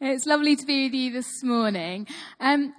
It's 0.00 0.26
lovely 0.26 0.54
to 0.54 0.64
be 0.64 0.84
with 0.84 0.94
you 0.94 1.10
this 1.10 1.42
morning. 1.42 2.06
Um, 2.38 2.72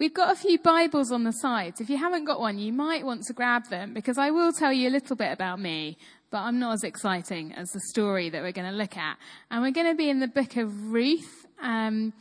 we've 0.00 0.12
got 0.12 0.32
a 0.32 0.34
few 0.34 0.58
Bibles 0.58 1.12
on 1.12 1.22
the 1.22 1.30
sides. 1.30 1.80
If 1.80 1.88
you 1.88 1.96
haven't 1.96 2.24
got 2.24 2.40
one, 2.40 2.58
you 2.58 2.72
might 2.72 3.06
want 3.06 3.22
to 3.26 3.32
grab 3.32 3.68
them 3.68 3.94
because 3.94 4.18
I 4.18 4.32
will 4.32 4.52
tell 4.52 4.72
you 4.72 4.88
a 4.88 4.90
little 4.90 5.14
bit 5.14 5.30
about 5.30 5.60
me, 5.60 5.96
but 6.32 6.38
I'm 6.38 6.58
not 6.58 6.72
as 6.72 6.82
exciting 6.82 7.52
as 7.52 7.70
the 7.70 7.80
story 7.92 8.28
that 8.28 8.42
we're 8.42 8.50
going 8.50 8.68
to 8.68 8.76
look 8.76 8.96
at. 8.96 9.18
And 9.52 9.62
we're 9.62 9.70
going 9.70 9.86
to 9.86 9.94
be 9.94 10.10
in 10.10 10.18
the 10.18 10.26
book 10.26 10.56
of 10.56 10.90
Ruth. 10.90 11.46
Um, 11.62 12.12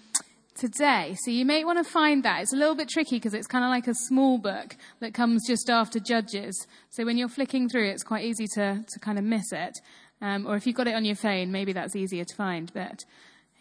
today. 0.56 1.16
So 1.26 1.32
you 1.32 1.46
may 1.46 1.66
want 1.66 1.84
to 1.84 1.92
find 1.92 2.22
that. 2.22 2.44
It's 2.44 2.54
a 2.54 2.56
little 2.56 2.76
bit 2.76 2.88
tricky 2.88 3.16
because 3.16 3.34
it's 3.34 3.48
kind 3.48 3.66
of 3.66 3.72
like 3.72 3.88
a 3.88 3.96
small 3.96 4.38
book 4.38 4.78
that 5.00 5.16
comes 5.16 5.48
just 5.48 5.68
after 5.68 6.00
Judges. 6.00 6.68
So 6.92 7.06
when 7.06 7.18
you're 7.18 7.28
flicking 7.28 7.68
through, 7.70 7.90
it's 7.90 8.04
quite 8.04 8.24
easy 8.24 8.46
to, 8.54 8.86
to 8.88 9.00
kind 9.00 9.18
of 9.18 9.26
miss 9.26 9.52
it. 9.52 9.80
Um, 10.22 10.46
or 10.46 10.56
if 10.56 10.68
you've 10.68 10.76
got 10.76 10.88
it 10.88 10.94
on 10.94 11.06
your 11.06 11.16
phone, 11.16 11.52
maybe 11.52 11.74
that's 11.74 11.96
easier 11.96 12.24
to 12.24 12.36
find. 12.36 12.72
But 12.72 13.04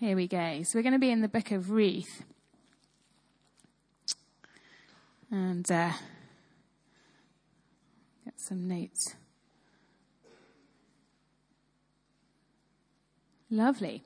here 0.02 0.16
we 0.16 0.26
go. 0.26 0.64
So 0.64 0.76
we're 0.76 0.82
going 0.82 0.94
to 0.94 0.98
be 0.98 1.12
in 1.12 1.20
the 1.20 1.28
book 1.28 1.52
of 1.52 1.70
Ruth. 1.70 2.24
And 5.30 5.70
uh, 5.70 5.92
get 8.24 8.34
some 8.36 8.66
notes. 8.66 9.14
Lovely. 13.48 14.02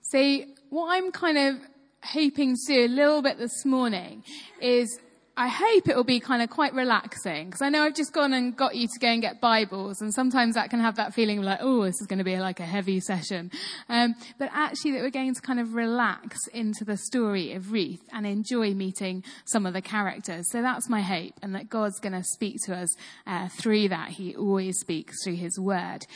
So, 0.00 0.40
what 0.70 0.96
I'm 0.96 1.12
kind 1.12 1.36
of 1.36 1.56
hoping 2.04 2.56
to 2.56 2.72
do 2.72 2.86
a 2.86 2.88
little 2.88 3.20
bit 3.20 3.36
this 3.36 3.66
morning 3.66 4.24
is 4.62 4.98
I 5.38 5.48
hope 5.48 5.86
it 5.86 5.94
will 5.94 6.02
be 6.04 6.18
kind 6.18 6.42
of 6.42 6.48
quite 6.48 6.72
relaxing 6.72 7.46
because 7.46 7.60
I 7.60 7.68
know 7.68 7.82
I've 7.82 7.94
just 7.94 8.14
gone 8.14 8.32
and 8.32 8.56
got 8.56 8.74
you 8.74 8.88
to 8.88 8.98
go 8.98 9.08
and 9.08 9.20
get 9.20 9.38
Bibles, 9.38 10.00
and 10.00 10.12
sometimes 10.14 10.54
that 10.54 10.70
can 10.70 10.80
have 10.80 10.96
that 10.96 11.12
feeling 11.12 11.38
of 11.38 11.44
like, 11.44 11.58
oh, 11.60 11.84
this 11.84 12.00
is 12.00 12.06
going 12.06 12.20
to 12.20 12.24
be 12.24 12.38
like 12.38 12.58
a 12.58 12.64
heavy 12.64 13.00
session. 13.00 13.50
Um, 13.90 14.14
but 14.38 14.48
actually, 14.54 14.92
that 14.92 15.02
we're 15.02 15.10
going 15.10 15.34
to 15.34 15.40
kind 15.42 15.60
of 15.60 15.74
relax 15.74 16.46
into 16.54 16.86
the 16.86 16.96
story 16.96 17.52
of 17.52 17.70
Ruth 17.70 18.00
and 18.14 18.26
enjoy 18.26 18.72
meeting 18.72 19.24
some 19.44 19.66
of 19.66 19.74
the 19.74 19.82
characters. 19.82 20.50
So 20.50 20.62
that's 20.62 20.88
my 20.88 21.02
hope, 21.02 21.34
and 21.42 21.54
that 21.54 21.68
God's 21.68 22.00
going 22.00 22.14
to 22.14 22.24
speak 22.24 22.56
to 22.64 22.74
us 22.74 22.96
uh, 23.26 23.48
through 23.48 23.90
that. 23.90 24.08
He 24.12 24.34
always 24.34 24.78
speaks 24.78 25.22
through 25.22 25.36
His 25.36 25.60
Word. 25.60 26.06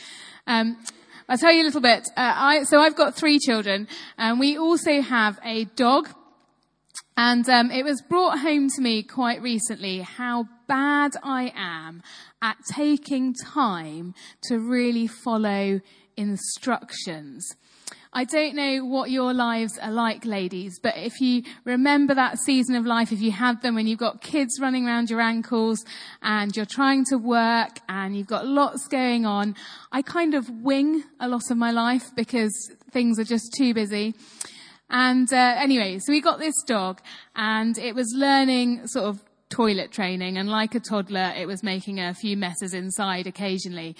Um, 0.47 0.77
I'll 1.29 1.37
tell 1.37 1.53
you 1.53 1.61
a 1.61 1.65
little 1.65 1.81
bit. 1.81 2.07
Uh, 2.17 2.33
I, 2.35 2.63
so 2.63 2.79
I've 2.79 2.95
got 2.95 3.15
three 3.15 3.37
children, 3.37 3.87
and 4.17 4.39
we 4.39 4.57
also 4.57 5.01
have 5.01 5.37
a 5.45 5.65
dog 5.65 6.09
and 7.17 7.47
um, 7.49 7.71
it 7.71 7.83
was 7.83 8.01
brought 8.01 8.39
home 8.39 8.69
to 8.69 8.81
me 8.81 9.03
quite 9.03 9.41
recently 9.41 9.99
how 9.99 10.45
bad 10.67 11.11
I 11.23 11.51
am 11.55 12.01
at 12.41 12.57
taking 12.65 13.33
time 13.33 14.13
to 14.43 14.59
really 14.59 15.07
follow 15.07 15.81
instructions. 16.15 17.55
I 18.13 18.25
don't 18.25 18.55
know 18.55 18.83
what 18.83 19.09
your 19.09 19.33
lives 19.33 19.77
are 19.77 19.91
like, 19.91 20.25
ladies, 20.25 20.79
but 20.79 20.97
if 20.97 21.21
you 21.21 21.43
remember 21.63 22.13
that 22.13 22.39
season 22.39 22.75
of 22.75 22.85
life, 22.85 23.13
if 23.13 23.21
you 23.21 23.31
had 23.31 23.61
them 23.61 23.75
when 23.75 23.87
you've 23.87 23.99
got 23.99 24.21
kids 24.21 24.59
running 24.59 24.85
around 24.85 25.09
your 25.09 25.21
ankles 25.21 25.85
and 26.21 26.55
you're 26.55 26.65
trying 26.65 27.05
to 27.05 27.17
work 27.17 27.79
and 27.87 28.17
you've 28.17 28.27
got 28.27 28.45
lots 28.45 28.85
going 28.89 29.25
on, 29.25 29.55
I 29.93 30.01
kind 30.01 30.33
of 30.33 30.49
wing 30.49 31.05
a 31.21 31.29
lot 31.29 31.43
of 31.51 31.57
my 31.57 31.71
life 31.71 32.13
because 32.13 32.53
things 32.91 33.17
are 33.17 33.23
just 33.23 33.53
too 33.57 33.73
busy. 33.73 34.13
And 34.91 35.31
uh, 35.31 35.55
anyway, 35.57 35.99
so 35.99 36.11
we 36.11 36.19
got 36.19 36.37
this 36.37 36.61
dog, 36.67 36.99
and 37.33 37.77
it 37.77 37.95
was 37.95 38.13
learning 38.13 38.87
sort 38.87 39.05
of 39.05 39.23
toilet 39.49 39.91
training, 39.91 40.37
and 40.37 40.49
like 40.49 40.75
a 40.75 40.81
toddler, 40.81 41.33
it 41.35 41.47
was 41.47 41.63
making 41.63 41.99
a 41.99 42.13
few 42.13 42.35
messes 42.35 42.73
inside 42.73 43.25
occasionally. 43.25 43.95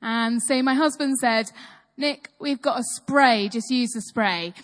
And 0.00 0.40
so 0.40 0.62
my 0.62 0.74
husband 0.74 1.18
said, 1.18 1.50
Nick, 1.96 2.30
we've 2.38 2.62
got 2.62 2.78
a 2.78 2.84
spray, 2.94 3.48
just 3.48 3.68
use 3.68 3.90
the 3.90 4.00
spray. 4.00 4.54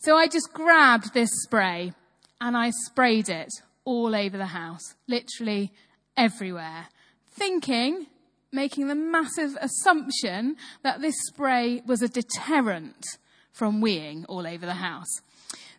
So 0.00 0.16
I 0.16 0.26
just 0.26 0.52
grabbed 0.52 1.14
this 1.14 1.30
spray 1.42 1.94
and 2.38 2.54
I 2.54 2.70
sprayed 2.84 3.30
it 3.30 3.48
all 3.86 4.14
over 4.14 4.36
the 4.36 4.46
house, 4.46 4.94
literally 5.08 5.72
everywhere, 6.18 6.88
thinking, 7.30 8.08
making 8.52 8.88
the 8.88 8.94
massive 8.94 9.56
assumption 9.62 10.56
that 10.82 11.00
this 11.00 11.14
spray 11.28 11.82
was 11.86 12.02
a 12.02 12.08
deterrent 12.08 13.06
from 13.54 13.80
weeing 13.80 14.24
all 14.28 14.46
over 14.46 14.66
the 14.66 14.74
house. 14.74 15.22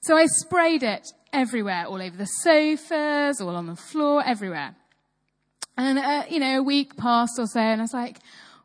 So 0.01 0.17
I 0.17 0.25
sprayed 0.25 0.81
it 0.81 1.07
everywhere, 1.31 1.85
all 1.85 2.01
over 2.01 2.17
the 2.17 2.25
sofas, 2.25 3.39
all 3.39 3.55
on 3.55 3.67
the 3.67 3.75
floor, 3.75 4.23
everywhere. 4.25 4.75
And, 5.77 5.99
uh, 5.99 6.23
you 6.29 6.39
know, 6.39 6.59
a 6.59 6.63
week 6.63 6.95
passed 6.95 7.37
or 7.37 7.47
so, 7.47 7.59
and 7.59 7.81
I 7.81 7.83
was 7.83 7.93
like, 7.93 8.17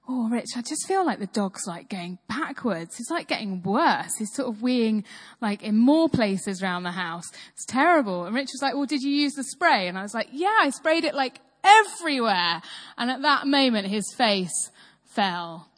oh, 0.08 0.28
Rich, 0.28 0.50
I 0.56 0.62
just 0.62 0.86
feel 0.86 1.04
like 1.04 1.18
the 1.18 1.26
dog's 1.26 1.66
like 1.66 1.88
going 1.88 2.18
backwards. 2.28 2.98
It's 2.98 3.10
like 3.10 3.28
getting 3.28 3.62
worse. 3.62 4.16
He's 4.18 4.34
sort 4.34 4.48
of 4.48 4.60
weeing 4.60 5.04
like 5.40 5.62
in 5.62 5.76
more 5.76 6.08
places 6.08 6.62
around 6.62 6.82
the 6.82 6.92
house. 6.92 7.30
It's 7.52 7.64
terrible. 7.66 8.24
And 8.24 8.34
Rich 8.34 8.50
was 8.52 8.62
like, 8.62 8.74
well, 8.74 8.86
did 8.86 9.02
you 9.02 9.10
use 9.12 9.34
the 9.34 9.44
spray? 9.44 9.88
And 9.88 9.98
I 9.98 10.02
was 10.02 10.14
like, 10.14 10.28
yeah, 10.32 10.56
I 10.60 10.70
sprayed 10.70 11.04
it 11.04 11.14
like 11.14 11.40
everywhere. 11.62 12.60
And 12.96 13.10
at 13.10 13.22
that 13.22 13.46
moment, 13.46 13.86
his 13.86 14.12
face 14.16 14.70
fell. 15.04 15.68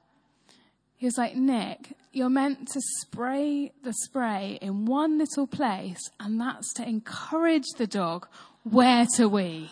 He 0.97 1.07
was 1.07 1.19
like, 1.19 1.37
Nick, 1.37 1.95
you're 2.13 2.29
meant 2.29 2.69
to 2.69 2.81
spray 3.01 3.73
the 3.83 3.93
spray 3.93 4.59
in 4.61 4.85
one 4.85 5.19
little 5.19 5.47
place, 5.47 6.11
and 6.21 6.39
that's 6.39 6.73
to 6.75 6.87
encourage 6.87 7.67
the 7.79 7.87
dog 7.87 8.27
where 8.65 9.07
to 9.17 9.29
wee. 9.29 9.71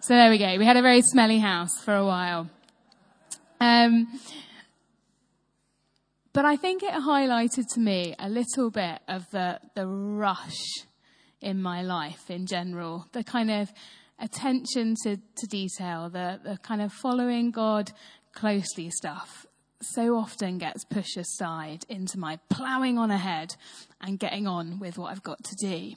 So 0.00 0.14
there 0.14 0.30
we 0.30 0.38
go. 0.38 0.58
We 0.58 0.66
had 0.66 0.76
a 0.76 0.82
very 0.82 1.00
smelly 1.00 1.38
house 1.38 1.80
for 1.82 1.94
a 1.94 2.04
while. 2.04 2.50
Um, 3.60 4.06
but 6.34 6.44
I 6.44 6.56
think 6.56 6.82
it 6.82 6.90
highlighted 6.90 7.64
to 7.72 7.80
me 7.80 8.14
a 8.18 8.28
little 8.28 8.70
bit 8.70 9.00
of 9.08 9.30
the, 9.30 9.60
the 9.74 9.86
rush 9.86 10.60
in 11.40 11.62
my 11.62 11.80
life 11.80 12.30
in 12.30 12.46
general, 12.46 13.06
the 13.12 13.24
kind 13.24 13.50
of 13.50 13.72
attention 14.18 14.96
to, 15.04 15.16
to 15.16 15.46
detail, 15.46 16.10
the, 16.10 16.40
the 16.44 16.58
kind 16.58 16.82
of 16.82 16.92
following 16.92 17.50
God 17.50 17.92
closely 18.34 18.90
stuff 18.90 19.46
so 19.92 20.16
often 20.16 20.58
gets 20.58 20.84
pushed 20.84 21.16
aside 21.16 21.84
into 21.88 22.18
my 22.18 22.38
ploughing 22.48 22.98
on 22.98 23.10
ahead 23.10 23.56
and 24.00 24.18
getting 24.18 24.46
on 24.46 24.78
with 24.78 24.98
what 24.98 25.10
I've 25.10 25.22
got 25.22 25.42
to 25.44 25.56
do. 25.56 25.92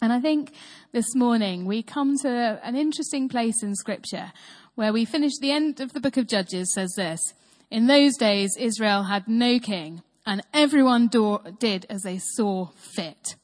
And 0.00 0.12
I 0.12 0.20
think 0.20 0.52
this 0.92 1.14
morning 1.14 1.64
we 1.64 1.82
come 1.82 2.16
to 2.18 2.60
an 2.62 2.74
interesting 2.74 3.28
place 3.28 3.62
in 3.62 3.74
scripture 3.74 4.32
where 4.74 4.92
we 4.92 5.04
finish 5.04 5.32
the 5.40 5.52
end 5.52 5.80
of 5.80 5.92
the 5.92 6.00
book 6.00 6.16
of 6.16 6.26
Judges 6.26 6.72
says 6.74 6.94
this. 6.96 7.34
In 7.70 7.86
those 7.86 8.16
days, 8.16 8.56
Israel 8.58 9.04
had 9.04 9.28
no 9.28 9.58
king 9.58 10.02
and 10.26 10.42
everyone 10.52 11.08
do- 11.08 11.40
did 11.58 11.86
as 11.88 12.02
they 12.02 12.18
saw 12.18 12.66
fit. 12.94 13.36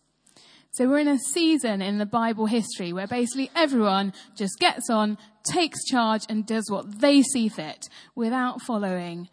So 0.70 0.88
we're 0.88 0.98
in 0.98 1.08
a 1.08 1.18
season 1.18 1.82
in 1.82 1.98
the 1.98 2.06
Bible 2.06 2.46
history 2.46 2.92
where 2.92 3.06
basically 3.06 3.50
everyone 3.56 4.12
just 4.36 4.58
gets 4.58 4.90
on, 4.90 5.18
takes 5.50 5.84
charge 5.86 6.22
and 6.28 6.46
does 6.46 6.70
what 6.70 7.00
they 7.00 7.22
see 7.22 7.48
fit 7.48 7.88
without 8.14 8.60
following 8.62 9.28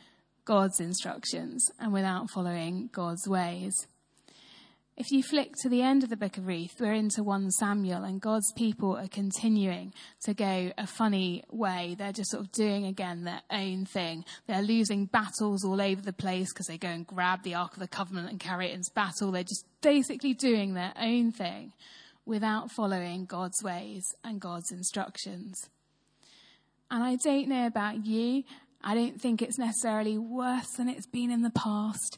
God's 0.45 0.79
instructions 0.79 1.69
and 1.79 1.91
without 1.91 2.29
following 2.29 2.89
God's 2.91 3.27
ways. 3.27 3.87
If 4.97 5.11
you 5.11 5.23
flick 5.23 5.51
to 5.61 5.67
the 5.67 5.81
end 5.81 6.03
of 6.03 6.09
the 6.09 6.15
book 6.15 6.37
of 6.37 6.47
Ruth, 6.47 6.77
we're 6.79 6.93
into 6.93 7.21
1 7.21 7.51
Samuel, 7.51 8.05
and 8.05 8.21
God's 8.21 8.53
people 8.53 8.95
are 8.95 9.09
continuing 9.09 9.93
to 10.23 10.33
go 10.33 10.71
a 10.77 10.87
funny 10.87 11.43
way. 11.51 11.97
They're 11.99 12.13
just 12.13 12.31
sort 12.31 12.45
of 12.45 12.51
doing 12.53 12.85
again 12.85 13.25
their 13.25 13.41
own 13.51 13.85
thing. 13.85 14.23
They're 14.47 14.61
losing 14.61 15.07
battles 15.07 15.65
all 15.65 15.81
over 15.81 16.01
the 16.01 16.13
place 16.13 16.53
because 16.53 16.67
they 16.67 16.77
go 16.77 16.87
and 16.87 17.05
grab 17.05 17.43
the 17.43 17.55
Ark 17.55 17.73
of 17.73 17.79
the 17.79 17.89
Covenant 17.89 18.29
and 18.29 18.39
carry 18.39 18.69
it 18.69 18.73
into 18.73 18.89
battle. 18.95 19.33
They're 19.33 19.43
just 19.43 19.65
basically 19.81 20.33
doing 20.33 20.75
their 20.75 20.93
own 20.97 21.33
thing 21.33 21.73
without 22.25 22.71
following 22.71 23.25
God's 23.25 23.61
ways 23.61 24.05
and 24.23 24.39
God's 24.39 24.71
instructions. 24.71 25.69
And 26.89 27.03
I 27.03 27.17
don't 27.17 27.49
know 27.49 27.67
about 27.67 28.05
you. 28.05 28.43
I 28.81 28.95
don't 28.95 29.19
think 29.19 29.41
it's 29.41 29.59
necessarily 29.59 30.17
worse 30.17 30.69
than 30.77 30.87
it's 30.87 31.07
been 31.07 31.31
in 31.31 31.41
the 31.41 31.49
past, 31.49 32.17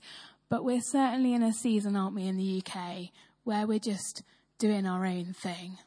but 0.49 0.63
we're 0.63 0.81
certainly 0.81 1.33
in 1.33 1.43
a 1.43 1.53
season, 1.53 1.95
aren't 1.95 2.15
we, 2.15 2.27
in 2.27 2.37
the 2.37 2.63
UK, 2.65 3.09
where 3.43 3.67
we're 3.67 3.79
just 3.79 4.23
doing 4.57 4.85
our 4.85 5.05
own 5.05 5.33
thing. 5.33 5.77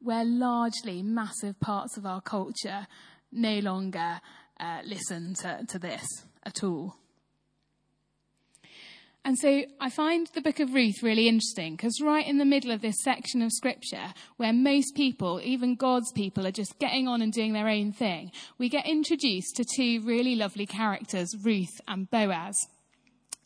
Where 0.00 0.24
largely 0.24 1.02
massive 1.02 1.58
parts 1.60 1.96
of 1.96 2.06
our 2.06 2.20
culture 2.20 2.86
no 3.30 3.58
longer 3.58 4.20
uh, 4.58 4.80
listen 4.84 5.34
to, 5.34 5.64
to 5.68 5.78
this 5.78 6.06
at 6.44 6.62
all. 6.62 6.96
And 9.24 9.38
so 9.38 9.62
I 9.80 9.88
find 9.88 10.26
the 10.34 10.40
book 10.40 10.58
of 10.58 10.74
Ruth 10.74 11.02
really 11.02 11.28
interesting 11.28 11.76
because 11.76 12.00
right 12.02 12.26
in 12.26 12.38
the 12.38 12.44
middle 12.44 12.72
of 12.72 12.82
this 12.82 13.02
section 13.04 13.40
of 13.40 13.52
scripture 13.52 14.12
where 14.36 14.52
most 14.52 14.96
people, 14.96 15.40
even 15.44 15.76
God's 15.76 16.10
people, 16.10 16.44
are 16.44 16.52
just 16.52 16.78
getting 16.80 17.06
on 17.06 17.22
and 17.22 17.32
doing 17.32 17.52
their 17.52 17.68
own 17.68 17.92
thing, 17.92 18.32
we 18.58 18.68
get 18.68 18.84
introduced 18.84 19.54
to 19.56 19.64
two 19.76 20.00
really 20.04 20.34
lovely 20.34 20.66
characters, 20.66 21.36
Ruth 21.44 21.80
and 21.86 22.10
Boaz. 22.10 22.56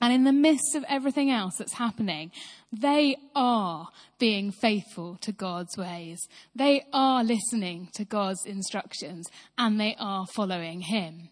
And 0.00 0.12
in 0.12 0.25
the 0.25 0.32
midst 0.32 0.75
of 0.75 0.84
everything 0.88 1.31
else 1.31 1.56
that's 1.58 1.75
happening, 1.75 2.31
they 2.72 3.17
are 3.34 3.88
being 4.19 4.52
faithful 4.52 5.17
to 5.22 5.32
God's 5.32 5.76
ways. 5.76 6.20
They 6.55 6.84
are 6.93 7.22
listening 7.22 7.88
to 7.94 8.05
God's 8.05 8.46
instructions 8.46 9.26
and 9.58 9.79
they 9.79 9.94
are 9.99 10.26
following 10.26 10.82
Him. 10.82 11.31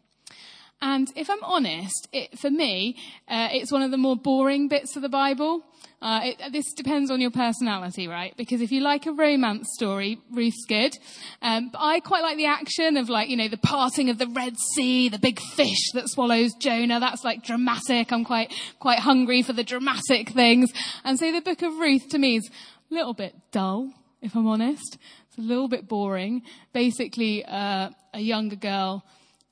And 0.86 1.10
if 1.16 1.30
I'm 1.30 1.42
honest, 1.42 2.08
it, 2.12 2.38
for 2.38 2.50
me, 2.50 2.96
uh, 3.26 3.48
it's 3.52 3.72
one 3.72 3.80
of 3.80 3.90
the 3.90 3.96
more 3.96 4.16
boring 4.16 4.68
bits 4.68 4.96
of 4.96 5.02
the 5.02 5.08
Bible. 5.08 5.64
Uh, 6.02 6.20
it, 6.24 6.52
this 6.52 6.74
depends 6.74 7.10
on 7.10 7.22
your 7.22 7.30
personality, 7.30 8.06
right? 8.06 8.36
Because 8.36 8.60
if 8.60 8.70
you 8.70 8.82
like 8.82 9.06
a 9.06 9.12
romance 9.12 9.70
story, 9.72 10.18
Ruth's 10.30 10.66
good. 10.68 10.92
Um, 11.40 11.70
but 11.70 11.78
I 11.80 12.00
quite 12.00 12.22
like 12.22 12.36
the 12.36 12.44
action 12.44 12.98
of 12.98 13.08
like, 13.08 13.30
you 13.30 13.36
know, 13.38 13.48
the 13.48 13.56
parting 13.56 14.10
of 14.10 14.18
the 14.18 14.26
Red 14.26 14.58
Sea, 14.74 15.08
the 15.08 15.18
big 15.18 15.40
fish 15.40 15.90
that 15.94 16.10
swallows 16.10 16.52
Jonah. 16.52 17.00
That's 17.00 17.24
like 17.24 17.42
dramatic. 17.42 18.12
I'm 18.12 18.26
quite, 18.26 18.52
quite 18.78 18.98
hungry 18.98 19.40
for 19.40 19.54
the 19.54 19.64
dramatic 19.64 20.32
things. 20.32 20.70
And 21.02 21.18
so 21.18 21.32
the 21.32 21.40
book 21.40 21.62
of 21.62 21.78
Ruth 21.78 22.10
to 22.10 22.18
me 22.18 22.36
is 22.36 22.50
a 22.90 22.94
little 22.94 23.14
bit 23.14 23.34
dull, 23.52 23.90
if 24.20 24.36
I'm 24.36 24.46
honest. 24.46 24.98
It's 25.28 25.38
a 25.38 25.40
little 25.40 25.68
bit 25.68 25.88
boring. 25.88 26.42
Basically, 26.74 27.42
uh, 27.42 27.88
a 28.12 28.20
younger 28.20 28.56
girl 28.56 29.02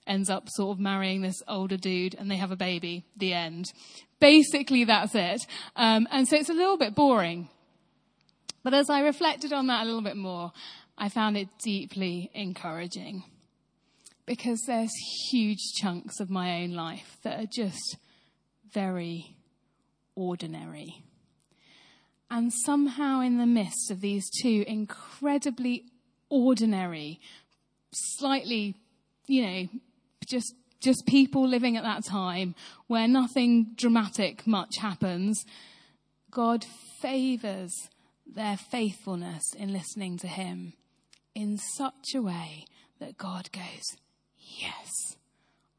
ends 0.07 0.31
up 0.31 0.49
sort 0.49 0.77
of 0.77 0.81
marrying 0.81 1.23
this 1.23 1.43
older 1.49 1.77
dude 1.77 2.15
and 2.15 2.31
they 2.31 2.37
have 2.37 2.51
a 2.51 2.57
baby. 2.57 3.05
The 3.17 3.33
end. 3.33 3.67
Basically, 4.21 4.85
that's 4.85 5.15
it. 5.15 5.41
Um, 5.77 6.07
and 6.11 6.29
so 6.29 6.37
it's 6.37 6.49
a 6.49 6.55
little 6.55 6.77
bit 6.77 6.95
boring. 6.95 7.49
But 8.63 8.75
as 8.75 8.89
I 8.89 9.01
reflected 9.01 9.53
on 9.53 9.67
that 9.67 9.83
a 9.83 9.85
little 9.85 10.03
bit 10.03 10.17
more, 10.17 10.53
I 10.97 11.09
found 11.09 11.37
it 11.37 11.49
deeply 11.65 12.31
encouraging 12.35 13.25
because 14.27 14.63
there's 14.67 14.93
huge 15.31 15.73
chunks 15.75 16.21
of 16.21 16.31
my 16.31 16.63
own 16.63 16.73
life 16.73 17.17
that 17.23 17.41
are 17.41 17.49
just 17.53 17.97
very 18.73 19.37
ordinary. 20.15 21.03
And 22.31 22.53
somehow, 22.65 23.21
in 23.21 23.39
the 23.39 23.47
midst 23.47 23.91
of 23.91 24.01
these 24.01 24.31
two 24.41 24.65
incredibly 24.67 25.85
ordinary, 26.31 27.21
slightly, 27.93 28.77
you 29.27 29.43
know, 29.43 29.69
just 30.27 30.55
just 30.81 31.07
people 31.07 31.47
living 31.47 31.77
at 31.77 31.85
that 31.85 32.05
time 32.05 32.55
where 32.89 33.07
nothing 33.07 33.69
dramatic 33.77 34.47
much 34.47 34.79
happens, 34.81 35.45
God 36.31 36.65
favors 37.01 37.73
their 38.27 38.57
faithfulness 38.57 39.45
in 39.57 39.73
listening 39.73 40.19
to 40.19 40.27
Him 40.27 40.73
in 41.35 41.57
such 41.57 42.15
a 42.15 42.23
way 42.23 42.67
that 42.99 43.17
God 43.17 43.51
goes, 43.53 43.97
Yes, 44.37 45.17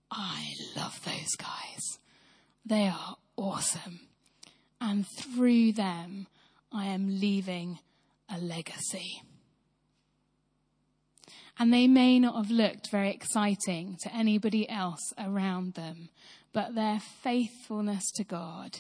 I 0.09 0.53
love 0.75 0.99
those 1.03 1.35
guys. 1.37 1.99
They 2.65 2.87
are 2.87 3.17
awesome. 3.35 4.07
And 4.79 5.05
through 5.07 5.73
them, 5.73 6.27
I 6.71 6.85
am 6.85 7.19
leaving 7.19 7.79
a 8.29 8.37
legacy. 8.37 9.21
And 11.57 11.71
they 11.71 11.87
may 11.87 12.19
not 12.19 12.35
have 12.35 12.51
looked 12.51 12.89
very 12.89 13.11
exciting 13.11 13.97
to 14.01 14.15
anybody 14.15 14.67
else 14.69 15.13
around 15.17 15.75
them, 15.75 16.09
but 16.51 16.75
their 16.75 16.99
faithfulness 16.99 18.11
to 18.15 18.23
God 18.23 18.79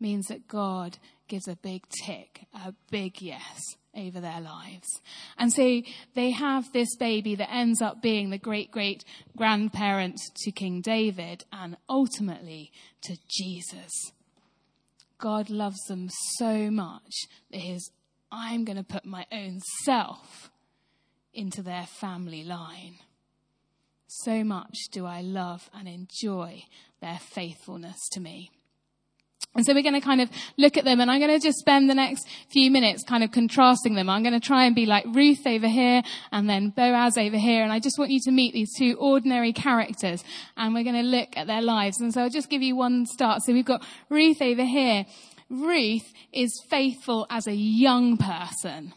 means 0.00 0.26
that 0.26 0.48
God 0.48 0.98
gives 1.28 1.48
a 1.48 1.56
big 1.56 1.82
tick, 2.04 2.46
a 2.54 2.74
big 2.90 3.20
yes 3.20 3.60
over 3.94 4.20
their 4.20 4.40
lives. 4.40 5.00
And 5.38 5.52
so 5.52 5.82
they 6.14 6.30
have 6.30 6.72
this 6.72 6.94
baby 6.96 7.34
that 7.36 7.52
ends 7.52 7.80
up 7.80 8.02
being 8.02 8.30
the 8.30 8.38
great 8.38 8.70
great 8.70 9.04
grandparent 9.36 10.16
to 10.36 10.52
King 10.52 10.80
David 10.80 11.44
and 11.52 11.76
ultimately 11.88 12.72
to 13.02 13.16
Jesus. 13.28 14.12
God 15.18 15.48
loves 15.48 15.80
them 15.88 16.08
so 16.36 16.70
much 16.70 17.12
that 17.50 17.60
his, 17.60 17.90
I'm 18.30 18.64
going 18.64 18.76
to 18.76 18.84
put 18.84 19.06
my 19.06 19.24
own 19.32 19.60
self 19.84 20.50
into 21.36 21.62
their 21.62 21.86
family 21.86 22.42
line. 22.42 22.96
So 24.06 24.44
much 24.44 24.88
do 24.90 25.04
I 25.04 25.20
love 25.20 25.68
and 25.74 25.88
enjoy 25.88 26.64
their 27.00 27.18
faithfulness 27.18 28.08
to 28.12 28.20
me. 28.20 28.50
And 29.56 29.64
so 29.64 29.72
we're 29.72 29.82
going 29.82 29.94
to 29.94 30.00
kind 30.00 30.20
of 30.20 30.28
look 30.58 30.76
at 30.76 30.84
them 30.84 31.00
and 31.00 31.10
I'm 31.10 31.18
going 31.18 31.38
to 31.38 31.42
just 31.42 31.58
spend 31.58 31.88
the 31.88 31.94
next 31.94 32.28
few 32.50 32.70
minutes 32.70 33.02
kind 33.02 33.24
of 33.24 33.32
contrasting 33.32 33.94
them. 33.94 34.10
I'm 34.10 34.22
going 34.22 34.38
to 34.38 34.46
try 34.46 34.64
and 34.64 34.74
be 34.74 34.84
like 34.84 35.06
Ruth 35.06 35.46
over 35.46 35.66
here 35.66 36.02
and 36.30 36.48
then 36.48 36.70
Boaz 36.70 37.16
over 37.16 37.38
here. 37.38 37.62
And 37.62 37.72
I 37.72 37.80
just 37.80 37.98
want 37.98 38.10
you 38.10 38.20
to 38.24 38.30
meet 38.30 38.52
these 38.52 38.74
two 38.76 38.96
ordinary 39.00 39.54
characters 39.54 40.22
and 40.58 40.74
we're 40.74 40.84
going 40.84 41.02
to 41.02 41.02
look 41.02 41.30
at 41.36 41.46
their 41.46 41.62
lives. 41.62 42.00
And 42.00 42.12
so 42.12 42.22
I'll 42.22 42.30
just 42.30 42.50
give 42.50 42.60
you 42.60 42.76
one 42.76 43.06
start. 43.06 43.42
So 43.42 43.54
we've 43.54 43.64
got 43.64 43.82
Ruth 44.10 44.42
over 44.42 44.64
here. 44.64 45.06
Ruth 45.48 46.12
is 46.34 46.62
faithful 46.68 47.26
as 47.30 47.46
a 47.46 47.54
young 47.54 48.18
person. 48.18 48.92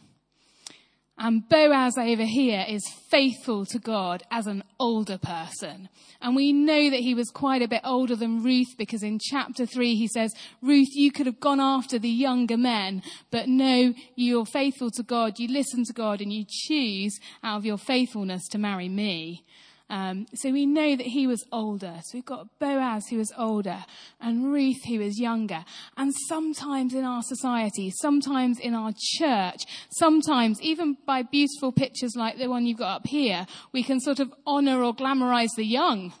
And 1.22 1.46
Boaz 1.46 1.98
over 1.98 2.24
here 2.24 2.64
is 2.66 2.88
faithful 2.88 3.66
to 3.66 3.78
God 3.78 4.22
as 4.30 4.46
an 4.46 4.64
older 4.78 5.18
person. 5.18 5.90
And 6.22 6.34
we 6.34 6.50
know 6.50 6.88
that 6.88 7.00
he 7.00 7.12
was 7.12 7.28
quite 7.28 7.60
a 7.60 7.68
bit 7.68 7.82
older 7.84 8.16
than 8.16 8.42
Ruth 8.42 8.74
because 8.78 9.02
in 9.02 9.18
chapter 9.20 9.66
three 9.66 9.96
he 9.96 10.08
says, 10.08 10.34
Ruth, 10.62 10.88
you 10.94 11.12
could 11.12 11.26
have 11.26 11.38
gone 11.38 11.60
after 11.60 11.98
the 11.98 12.08
younger 12.08 12.56
men, 12.56 13.02
but 13.30 13.48
no, 13.48 13.92
you're 14.16 14.46
faithful 14.46 14.90
to 14.92 15.02
God, 15.02 15.38
you 15.38 15.48
listen 15.48 15.84
to 15.84 15.92
God 15.92 16.22
and 16.22 16.32
you 16.32 16.46
choose 16.48 17.20
out 17.44 17.58
of 17.58 17.66
your 17.66 17.76
faithfulness 17.76 18.48
to 18.48 18.58
marry 18.58 18.88
me. 18.88 19.44
Um, 19.90 20.26
so 20.34 20.52
we 20.52 20.66
know 20.66 20.94
that 20.94 21.06
he 21.06 21.26
was 21.26 21.44
older. 21.50 21.96
So 22.04 22.10
we've 22.14 22.24
got 22.24 22.46
Boaz 22.60 23.08
who 23.08 23.18
was 23.18 23.32
older 23.36 23.84
and 24.20 24.52
Ruth 24.52 24.84
who 24.86 25.00
was 25.00 25.18
younger. 25.18 25.64
And 25.96 26.14
sometimes 26.28 26.94
in 26.94 27.04
our 27.04 27.22
society, 27.22 27.90
sometimes 27.90 28.60
in 28.60 28.72
our 28.72 28.92
church, 29.18 29.64
sometimes 29.90 30.62
even 30.62 30.96
by 31.06 31.22
beautiful 31.22 31.72
pictures 31.72 32.14
like 32.14 32.38
the 32.38 32.48
one 32.48 32.66
you've 32.66 32.78
got 32.78 32.94
up 32.98 33.06
here, 33.08 33.48
we 33.72 33.82
can 33.82 33.98
sort 33.98 34.20
of 34.20 34.32
honor 34.46 34.80
or 34.80 34.94
glamorize 34.94 35.56
the 35.56 35.66
young. 35.66 36.12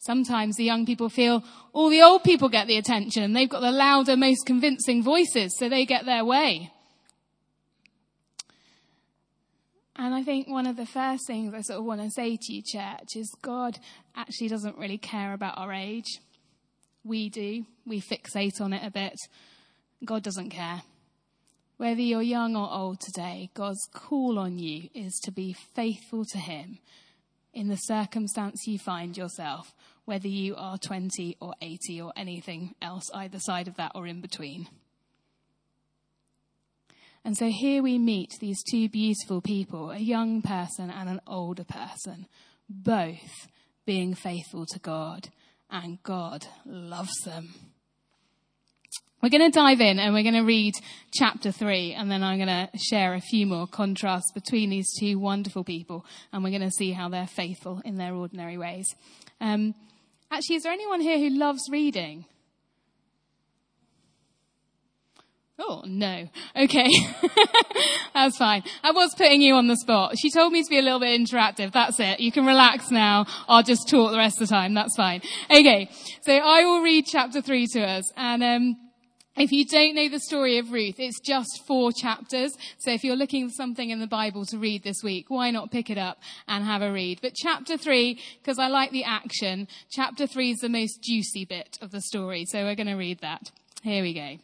Sometimes 0.00 0.56
the 0.56 0.64
young 0.64 0.86
people 0.86 1.08
feel 1.08 1.44
all 1.72 1.88
the 1.88 2.02
old 2.02 2.24
people 2.24 2.48
get 2.48 2.66
the 2.66 2.78
attention. 2.78 3.22
And 3.22 3.34
they've 3.34 3.48
got 3.48 3.60
the 3.60 3.70
louder, 3.70 4.16
most 4.16 4.44
convincing 4.44 5.04
voices, 5.04 5.56
so 5.56 5.68
they 5.68 5.86
get 5.86 6.04
their 6.04 6.24
way. 6.24 6.72
And 9.98 10.14
I 10.14 10.22
think 10.22 10.48
one 10.48 10.66
of 10.66 10.76
the 10.76 10.86
first 10.86 11.26
things 11.26 11.54
I 11.54 11.62
sort 11.62 11.78
of 11.78 11.84
want 11.86 12.02
to 12.02 12.10
say 12.10 12.36
to 12.36 12.52
you, 12.52 12.62
church, 12.62 13.16
is 13.16 13.34
God 13.40 13.78
actually 14.14 14.48
doesn't 14.48 14.76
really 14.76 14.98
care 14.98 15.32
about 15.32 15.56
our 15.56 15.72
age. 15.72 16.20
We 17.02 17.30
do. 17.30 17.64
We 17.86 18.02
fixate 18.02 18.60
on 18.60 18.74
it 18.74 18.84
a 18.84 18.90
bit. 18.90 19.16
God 20.04 20.22
doesn't 20.22 20.50
care. 20.50 20.82
Whether 21.78 22.02
you're 22.02 22.22
young 22.22 22.56
or 22.56 22.70
old 22.70 23.00
today, 23.00 23.50
God's 23.54 23.88
call 23.94 24.38
on 24.38 24.58
you 24.58 24.88
is 24.94 25.18
to 25.24 25.32
be 25.32 25.54
faithful 25.74 26.24
to 26.26 26.38
Him 26.38 26.78
in 27.54 27.68
the 27.68 27.76
circumstance 27.76 28.66
you 28.66 28.78
find 28.78 29.16
yourself, 29.16 29.74
whether 30.04 30.28
you 30.28 30.54
are 30.56 30.76
20 30.76 31.38
or 31.40 31.54
80 31.62 32.02
or 32.02 32.12
anything 32.16 32.74
else 32.82 33.10
either 33.14 33.38
side 33.38 33.66
of 33.66 33.76
that 33.76 33.92
or 33.94 34.06
in 34.06 34.20
between. 34.20 34.68
And 37.26 37.36
so 37.36 37.48
here 37.48 37.82
we 37.82 37.98
meet 37.98 38.34
these 38.38 38.62
two 38.62 38.88
beautiful 38.88 39.40
people, 39.40 39.90
a 39.90 39.98
young 39.98 40.42
person 40.42 40.90
and 40.90 41.08
an 41.08 41.20
older 41.26 41.64
person, 41.64 42.28
both 42.68 43.48
being 43.84 44.14
faithful 44.14 44.64
to 44.66 44.78
God, 44.78 45.30
and 45.68 46.00
God 46.04 46.46
loves 46.64 47.16
them. 47.24 47.52
We're 49.20 49.30
going 49.30 49.50
to 49.50 49.58
dive 49.58 49.80
in 49.80 49.98
and 49.98 50.14
we're 50.14 50.22
going 50.22 50.36
to 50.36 50.42
read 50.42 50.74
chapter 51.12 51.50
three, 51.50 51.94
and 51.94 52.08
then 52.08 52.22
I'm 52.22 52.38
going 52.38 52.46
to 52.46 52.70
share 52.78 53.14
a 53.14 53.20
few 53.20 53.44
more 53.44 53.66
contrasts 53.66 54.30
between 54.32 54.70
these 54.70 54.94
two 55.00 55.18
wonderful 55.18 55.64
people, 55.64 56.06
and 56.32 56.44
we're 56.44 56.50
going 56.50 56.62
to 56.62 56.70
see 56.70 56.92
how 56.92 57.08
they're 57.08 57.26
faithful 57.26 57.82
in 57.84 57.96
their 57.96 58.14
ordinary 58.14 58.56
ways. 58.56 58.86
Um, 59.40 59.74
actually, 60.30 60.56
is 60.56 60.62
there 60.62 60.70
anyone 60.70 61.00
here 61.00 61.18
who 61.18 61.30
loves 61.30 61.62
reading? 61.72 62.26
Oh, 65.58 65.82
no. 65.86 66.28
Okay. 66.54 66.88
That's 68.14 68.36
fine. 68.36 68.62
I 68.82 68.90
was 68.92 69.14
putting 69.16 69.40
you 69.40 69.54
on 69.54 69.68
the 69.68 69.76
spot. 69.76 70.18
She 70.18 70.30
told 70.30 70.52
me 70.52 70.62
to 70.62 70.68
be 70.68 70.78
a 70.78 70.82
little 70.82 71.00
bit 71.00 71.18
interactive. 71.18 71.72
That's 71.72 71.98
it. 71.98 72.20
You 72.20 72.30
can 72.30 72.44
relax 72.44 72.90
now. 72.90 73.24
I'll 73.48 73.62
just 73.62 73.88
talk 73.88 74.10
the 74.10 74.18
rest 74.18 74.40
of 74.40 74.48
the 74.48 74.54
time. 74.54 74.74
That's 74.74 74.94
fine. 74.96 75.22
Okay. 75.50 75.88
So 76.22 76.34
I 76.34 76.64
will 76.64 76.82
read 76.82 77.06
chapter 77.06 77.40
three 77.40 77.66
to 77.72 77.80
us. 77.80 78.12
And, 78.16 78.42
um, 78.42 78.76
if 79.36 79.52
you 79.52 79.66
don't 79.66 79.94
know 79.94 80.08
the 80.08 80.20
story 80.20 80.56
of 80.56 80.72
Ruth, 80.72 80.94
it's 80.98 81.20
just 81.20 81.62
four 81.66 81.92
chapters. 81.92 82.56
So 82.78 82.90
if 82.90 83.04
you're 83.04 83.16
looking 83.16 83.48
for 83.48 83.52
something 83.54 83.90
in 83.90 84.00
the 84.00 84.06
Bible 84.06 84.46
to 84.46 84.56
read 84.56 84.82
this 84.82 85.02
week, 85.02 85.26
why 85.28 85.50
not 85.50 85.70
pick 85.70 85.90
it 85.90 85.98
up 85.98 86.18
and 86.48 86.64
have 86.64 86.80
a 86.80 86.90
read? 86.90 87.18
But 87.20 87.34
chapter 87.34 87.76
three, 87.76 88.18
because 88.42 88.58
I 88.58 88.68
like 88.68 88.92
the 88.92 89.04
action, 89.04 89.68
chapter 89.90 90.26
three 90.26 90.52
is 90.52 90.58
the 90.60 90.70
most 90.70 91.02
juicy 91.02 91.44
bit 91.44 91.76
of 91.82 91.90
the 91.90 92.00
story. 92.00 92.46
So 92.46 92.64
we're 92.64 92.76
going 92.76 92.86
to 92.86 92.94
read 92.94 93.20
that. 93.20 93.50
Here 93.82 94.02
we 94.02 94.14
go. 94.14 94.38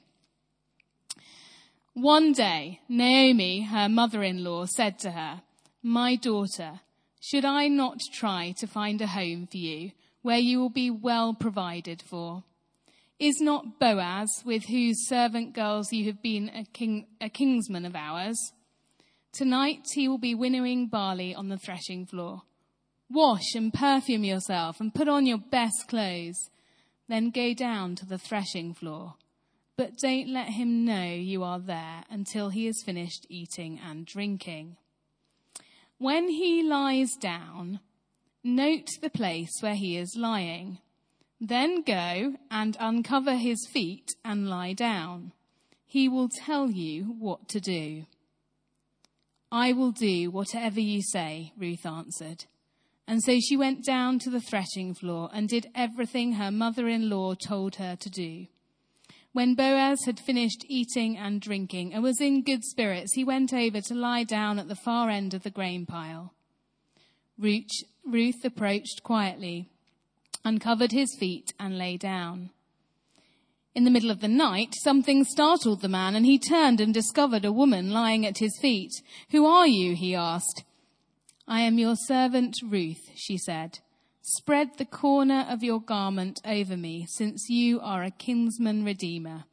One 1.94 2.32
day, 2.32 2.80
Naomi, 2.88 3.62
her 3.64 3.86
mother-in-law, 3.86 4.64
said 4.66 4.98
to 5.00 5.10
her, 5.10 5.42
My 5.82 6.16
daughter, 6.16 6.80
should 7.20 7.44
I 7.44 7.68
not 7.68 7.98
try 8.14 8.54
to 8.58 8.66
find 8.66 9.02
a 9.02 9.06
home 9.06 9.46
for 9.46 9.58
you 9.58 9.92
where 10.22 10.38
you 10.38 10.58
will 10.58 10.70
be 10.70 10.90
well 10.90 11.34
provided 11.34 12.00
for? 12.00 12.44
Is 13.18 13.42
not 13.42 13.78
Boaz, 13.78 14.42
with 14.42 14.64
whose 14.64 15.06
servant 15.06 15.54
girls 15.54 15.92
you 15.92 16.06
have 16.06 16.22
been 16.22 16.48
a, 16.48 16.64
king, 16.64 17.08
a 17.20 17.28
kinsman 17.28 17.84
of 17.84 17.94
ours? 17.94 18.38
Tonight 19.32 19.82
he 19.92 20.08
will 20.08 20.18
be 20.18 20.34
winnowing 20.34 20.86
barley 20.86 21.34
on 21.34 21.48
the 21.50 21.58
threshing 21.58 22.06
floor. 22.06 22.42
Wash 23.10 23.54
and 23.54 23.72
perfume 23.72 24.24
yourself 24.24 24.80
and 24.80 24.94
put 24.94 25.08
on 25.08 25.26
your 25.26 25.38
best 25.38 25.88
clothes. 25.88 26.48
Then 27.06 27.28
go 27.28 27.52
down 27.52 27.96
to 27.96 28.06
the 28.06 28.18
threshing 28.18 28.72
floor. 28.72 29.16
But 29.82 29.98
don't 29.98 30.28
let 30.28 30.50
him 30.50 30.84
know 30.84 31.06
you 31.06 31.42
are 31.42 31.58
there 31.58 32.04
until 32.08 32.50
he 32.50 32.66
has 32.66 32.84
finished 32.84 33.26
eating 33.28 33.80
and 33.84 34.06
drinking. 34.06 34.76
When 35.98 36.28
he 36.28 36.62
lies 36.62 37.16
down, 37.20 37.80
note 38.44 38.86
the 39.00 39.10
place 39.10 39.50
where 39.58 39.74
he 39.74 39.96
is 39.96 40.14
lying. 40.16 40.78
Then 41.40 41.82
go 41.82 42.36
and 42.48 42.76
uncover 42.78 43.34
his 43.34 43.66
feet 43.72 44.14
and 44.24 44.48
lie 44.48 44.72
down. 44.72 45.32
He 45.84 46.08
will 46.08 46.28
tell 46.28 46.70
you 46.70 47.16
what 47.18 47.48
to 47.48 47.58
do. 47.58 48.04
I 49.50 49.72
will 49.72 49.90
do 49.90 50.30
whatever 50.30 50.78
you 50.78 51.02
say, 51.02 51.54
Ruth 51.58 51.84
answered. 51.84 52.44
And 53.08 53.20
so 53.20 53.40
she 53.40 53.56
went 53.56 53.84
down 53.84 54.20
to 54.20 54.30
the 54.30 54.40
threshing 54.40 54.94
floor 54.94 55.28
and 55.34 55.48
did 55.48 55.66
everything 55.74 56.34
her 56.34 56.52
mother 56.52 56.86
in 56.86 57.10
law 57.10 57.34
told 57.34 57.74
her 57.76 57.96
to 57.96 58.08
do. 58.08 58.46
When 59.32 59.54
Boaz 59.54 60.04
had 60.04 60.20
finished 60.20 60.64
eating 60.68 61.16
and 61.16 61.40
drinking 61.40 61.94
and 61.94 62.02
was 62.02 62.20
in 62.20 62.42
good 62.42 62.62
spirits, 62.64 63.14
he 63.14 63.24
went 63.24 63.54
over 63.54 63.80
to 63.80 63.94
lie 63.94 64.24
down 64.24 64.58
at 64.58 64.68
the 64.68 64.76
far 64.76 65.08
end 65.08 65.32
of 65.32 65.42
the 65.42 65.50
grain 65.50 65.86
pile. 65.86 66.34
Ruth 67.38 68.44
approached 68.44 69.02
quietly, 69.02 69.70
uncovered 70.44 70.92
his 70.92 71.16
feet, 71.18 71.54
and 71.58 71.78
lay 71.78 71.96
down. 71.96 72.50
In 73.74 73.84
the 73.84 73.90
middle 73.90 74.10
of 74.10 74.20
the 74.20 74.28
night, 74.28 74.74
something 74.74 75.24
startled 75.24 75.80
the 75.80 75.88
man, 75.88 76.14
and 76.14 76.26
he 76.26 76.38
turned 76.38 76.78
and 76.78 76.92
discovered 76.92 77.46
a 77.46 77.52
woman 77.52 77.90
lying 77.90 78.26
at 78.26 78.36
his 78.38 78.58
feet. 78.60 78.92
Who 79.30 79.46
are 79.46 79.66
you? 79.66 79.94
he 79.94 80.14
asked. 80.14 80.62
I 81.48 81.62
am 81.62 81.78
your 81.78 81.96
servant 81.96 82.56
Ruth, 82.62 83.10
she 83.14 83.38
said. 83.38 83.78
Spread 84.24 84.78
the 84.78 84.84
corner 84.84 85.44
of 85.48 85.64
your 85.64 85.80
garment 85.80 86.40
over 86.44 86.76
me, 86.76 87.06
since 87.08 87.50
you 87.50 87.80
are 87.80 88.04
a 88.04 88.10
kinsman 88.12 88.84
redeemer. 88.84 89.44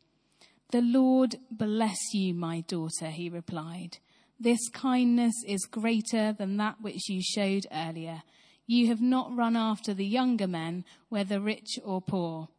The 0.70 0.82
Lord 0.82 1.38
bless 1.50 1.98
you, 2.14 2.36
my 2.36 2.62
daughter, 2.62 3.08
he 3.08 3.30
replied. 3.30 3.98
This 4.40 4.70
kindness 4.70 5.34
is 5.48 5.66
greater 5.66 6.34
than 6.34 6.58
that 6.58 6.82
which 6.82 7.10
you 7.10 7.20
showed 7.24 7.66
earlier. 7.72 8.22
You 8.68 8.86
have 8.90 9.02
not 9.02 9.36
run 9.36 9.56
after 9.56 9.96
the 9.96 10.06
younger 10.06 10.48
men, 10.48 10.86
whether 11.10 11.40
rich 11.40 11.80
or 11.84 12.00
poor. 12.00 12.50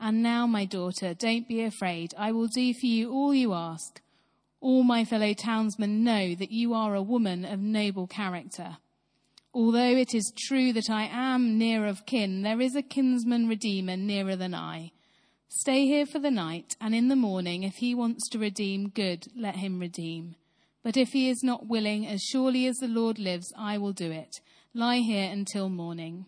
And 0.00 0.24
now, 0.24 0.48
my 0.48 0.64
daughter, 0.64 1.14
don't 1.14 1.46
be 1.46 1.62
afraid. 1.62 2.14
I 2.18 2.32
will 2.32 2.48
do 2.48 2.74
for 2.74 2.86
you 2.86 3.12
all 3.12 3.32
you 3.32 3.54
ask. 3.54 4.00
All 4.60 4.82
my 4.82 5.04
fellow 5.04 5.34
townsmen 5.34 6.02
know 6.02 6.34
that 6.34 6.50
you 6.50 6.74
are 6.74 6.96
a 6.96 7.02
woman 7.02 7.44
of 7.44 7.60
noble 7.60 8.08
character. 8.08 8.78
Although 9.54 9.96
it 9.96 10.14
is 10.14 10.32
true 10.36 10.72
that 10.74 10.90
I 10.90 11.04
am 11.04 11.56
near 11.58 11.86
of 11.86 12.04
kin, 12.06 12.42
there 12.42 12.60
is 12.60 12.76
a 12.76 12.82
kinsman 12.82 13.48
redeemer 13.48 13.96
nearer 13.96 14.36
than 14.36 14.54
I. 14.54 14.92
Stay 15.48 15.86
here 15.86 16.04
for 16.04 16.18
the 16.18 16.30
night, 16.30 16.76
and 16.80 16.94
in 16.94 17.08
the 17.08 17.16
morning, 17.16 17.62
if 17.62 17.76
he 17.76 17.94
wants 17.94 18.28
to 18.28 18.38
redeem, 18.38 18.90
good, 18.90 19.26
let 19.34 19.56
him 19.56 19.78
redeem. 19.78 20.36
But 20.82 20.96
if 20.96 21.12
he 21.12 21.28
is 21.28 21.42
not 21.42 21.66
willing, 21.66 22.06
as 22.06 22.22
surely 22.22 22.66
as 22.66 22.76
the 22.76 22.88
Lord 22.88 23.18
lives, 23.18 23.52
I 23.56 23.78
will 23.78 23.92
do 23.92 24.10
it. 24.10 24.40
Lie 24.74 24.98
here 24.98 25.30
until 25.30 25.70
morning. 25.70 26.26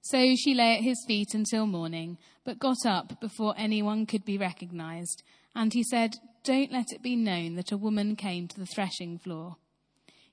So 0.00 0.34
she 0.36 0.54
lay 0.54 0.76
at 0.76 0.82
his 0.82 1.04
feet 1.06 1.34
until 1.34 1.66
morning, 1.66 2.16
but 2.44 2.58
got 2.58 2.86
up 2.86 3.20
before 3.20 3.54
anyone 3.58 4.06
could 4.06 4.24
be 4.24 4.38
recognized. 4.38 5.22
And 5.54 5.74
he 5.74 5.82
said, 5.82 6.16
Don't 6.44 6.72
let 6.72 6.92
it 6.92 7.02
be 7.02 7.14
known 7.14 7.56
that 7.56 7.72
a 7.72 7.76
woman 7.76 8.16
came 8.16 8.48
to 8.48 8.58
the 8.58 8.66
threshing 8.66 9.18
floor. 9.18 9.56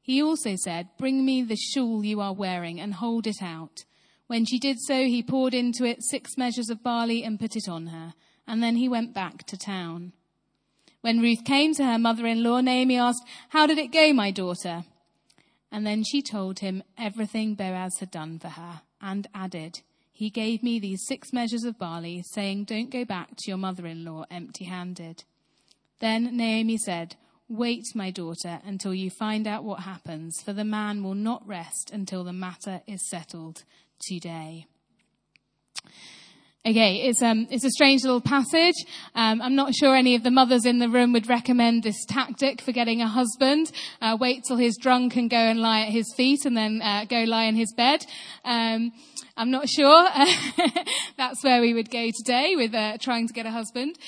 He 0.06 0.22
also 0.22 0.56
said, 0.56 0.90
Bring 1.00 1.26
me 1.26 1.42
the 1.42 1.56
shawl 1.56 2.06
you 2.06 2.22
are 2.22 2.32
wearing 2.32 2.80
and 2.80 2.94
hold 2.94 3.26
it 3.26 3.42
out. 3.42 3.86
When 4.28 4.46
she 4.46 4.60
did 4.60 4.80
so, 4.80 5.06
he 5.06 5.24
poured 5.24 5.56
into 5.56 5.84
it 5.84 6.04
six 6.04 6.38
measures 6.38 6.70
of 6.70 6.84
barley 6.84 7.24
and 7.24 7.40
put 7.40 7.56
it 7.56 7.68
on 7.68 7.88
her, 7.88 8.14
and 8.46 8.62
then 8.62 8.76
he 8.76 8.88
went 8.88 9.16
back 9.16 9.48
to 9.48 9.58
town. 9.58 10.14
When 11.02 11.22
Ruth 11.22 11.44
came 11.44 11.74
to 11.74 11.86
her 11.86 11.98
mother 11.98 12.28
in 12.28 12.44
law, 12.44 12.62
Naomi 12.62 13.00
asked, 13.00 13.24
How 13.50 13.66
did 13.66 13.80
it 13.80 13.92
go, 13.92 14.14
my 14.14 14.30
daughter? 14.30 14.84
And 15.72 15.88
then 15.88 16.04
she 16.04 16.22
told 16.22 16.60
him 16.60 16.84
everything 17.00 17.56
Boaz 17.56 17.98
had 17.98 18.12
done 18.12 18.38
for 18.38 18.50
her, 18.50 18.82
and 19.02 19.26
added, 19.34 19.82
He 20.12 20.30
gave 20.30 20.62
me 20.62 20.78
these 20.78 21.04
six 21.08 21.34
measures 21.34 21.64
of 21.64 21.80
barley, 21.80 22.22
saying, 22.32 22.66
Don't 22.66 22.92
go 22.92 23.06
back 23.06 23.38
to 23.38 23.48
your 23.48 23.58
mother 23.58 23.88
in 23.88 24.06
law 24.06 24.26
empty 24.30 24.66
handed. 24.66 25.24
Then 25.98 26.38
Naomi 26.38 26.78
said, 26.78 27.16
Wait, 27.48 27.86
my 27.94 28.10
daughter, 28.10 28.60
until 28.66 28.92
you 28.92 29.12
find 29.12 29.46
out 29.46 29.64
what 29.64 29.82
happens, 29.82 30.42
for 30.44 30.52
the 30.52 30.64
man 30.64 31.04
will 31.04 31.14
not 31.14 31.48
rest 31.48 31.92
until 31.94 32.24
the 32.24 32.34
matter 32.34 32.82
is 32.88 33.08
settled 33.08 33.64
today. 34.00 34.66
Okay, 36.66 37.08
it's, 37.08 37.22
um, 37.22 37.46
it's 37.52 37.64
a 37.64 37.70
strange 37.70 38.02
little 38.02 38.20
passage. 38.20 38.74
Um, 39.14 39.40
I'm 39.44 39.54
not 39.54 39.76
sure 39.76 39.96
any 39.96 40.16
of 40.16 40.24
the 40.24 40.32
mothers 40.32 40.66
in 40.66 40.80
the 40.80 40.90
room 40.90 41.14
would 41.14 41.30
recommend 41.30 41.84
this 41.84 42.04
tactic 42.06 42.62
for 42.62 42.72
getting 42.72 43.04
a 43.04 43.08
husband. 43.08 43.72
Uh, 44.02 44.18
wait 44.20 44.42
till 44.48 44.58
he's 44.58 44.76
drunk 44.80 45.16
and 45.16 45.30
go 45.30 45.38
and 45.38 45.60
lie 45.60 45.82
at 45.82 45.90
his 45.90 46.12
feet 46.18 46.46
and 46.46 46.58
then 46.58 46.82
uh, 46.82 47.06
go 47.08 47.26
lie 47.26 47.44
in 47.44 47.56
his 47.56 47.72
bed. 47.78 48.04
Um, 48.44 48.92
I'm 49.38 49.52
not 49.52 49.70
sure. 49.70 50.08
That's 51.18 51.44
where 51.44 51.62
we 51.62 51.76
would 51.76 51.92
go 51.92 52.10
today 52.16 52.56
with 52.56 52.74
uh, 52.74 52.98
trying 53.00 53.28
to 53.28 53.34
get 53.34 53.46
a 53.46 53.52
husband. 53.52 54.00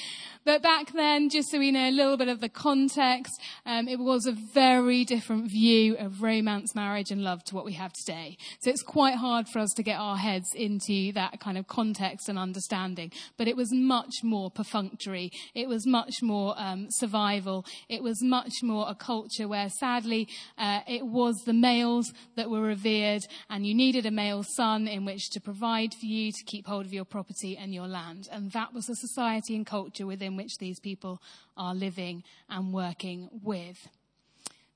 But 0.47 0.61
back 0.61 0.93
then, 0.93 1.29
just 1.29 1.51
so 1.51 1.59
we 1.59 1.71
know 1.71 1.89
a 1.89 1.91
little 1.91 2.15
bit 2.15 2.29
of 2.29 2.39
the 2.39 2.47
context, 2.47 3.33
um, 3.65 3.89
it 3.89 3.99
was 3.99 4.25
a 4.25 4.31
very 4.31 5.03
different 5.03 5.51
view 5.51 5.97
of 5.97 6.21
romance, 6.21 6.73
marriage, 6.73 7.11
and 7.11 7.21
love 7.21 7.43
to 7.47 7.55
what 7.55 7.65
we 7.65 7.73
have 7.73 7.91
today. 7.91 8.37
So 8.61 8.69
it's 8.69 8.81
quite 8.81 9.15
hard 9.15 9.49
for 9.49 9.59
us 9.59 9.73
to 9.73 9.83
get 9.83 9.99
our 9.99 10.15
heads 10.15 10.47
into 10.55 11.11
that 11.11 11.41
kind 11.41 11.57
of 11.57 11.67
context 11.67 12.29
and 12.29 12.39
understanding. 12.39 13.11
But 13.35 13.49
it 13.49 13.57
was 13.57 13.73
much 13.73 14.23
more 14.23 14.49
perfunctory. 14.49 15.33
It 15.53 15.67
was 15.67 15.85
much 15.85 16.21
more 16.21 16.55
um, 16.57 16.87
survival. 16.91 17.65
It 17.89 18.01
was 18.01 18.23
much 18.23 18.53
more 18.63 18.85
a 18.87 18.95
culture 18.95 19.49
where, 19.49 19.67
sadly, 19.67 20.29
uh, 20.57 20.79
it 20.87 21.05
was 21.05 21.35
the 21.45 21.51
males 21.51 22.13
that 22.37 22.49
were 22.49 22.61
revered, 22.61 23.23
and 23.49 23.67
you 23.67 23.75
needed 23.75 24.05
a 24.05 24.11
male 24.11 24.45
son 24.55 24.87
in 24.87 25.03
which 25.03 25.29
to 25.31 25.41
provide 25.41 25.93
for 25.93 26.05
you 26.05 26.31
to 26.31 26.43
keep 26.45 26.67
hold 26.67 26.85
of 26.85 26.93
your 26.93 27.03
property 27.03 27.57
and 27.57 27.73
your 27.73 27.87
land. 27.87 28.29
And 28.31 28.53
that 28.53 28.73
was 28.73 28.85
the 28.85 28.95
society 28.95 29.53
and 29.53 29.65
culture 29.65 30.07
within 30.07 30.36
which 30.37 30.57
these 30.57 30.79
people 30.79 31.21
are 31.57 31.75
living 31.75 32.23
and 32.49 32.73
working 32.73 33.29
with. 33.43 33.89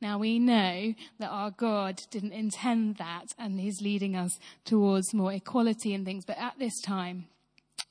Now 0.01 0.17
we 0.17 0.39
know 0.39 0.95
that 1.19 1.29
our 1.29 1.51
God 1.51 2.01
didn't 2.09 2.33
intend 2.33 2.97
that 2.97 3.33
and 3.37 3.59
He's 3.59 3.81
leading 3.81 4.15
us 4.15 4.39
towards 4.65 5.13
more 5.13 5.31
equality 5.31 5.93
and 5.93 6.03
things, 6.03 6.25
but 6.25 6.37
at 6.39 6.57
this 6.57 6.81
time, 6.81 7.27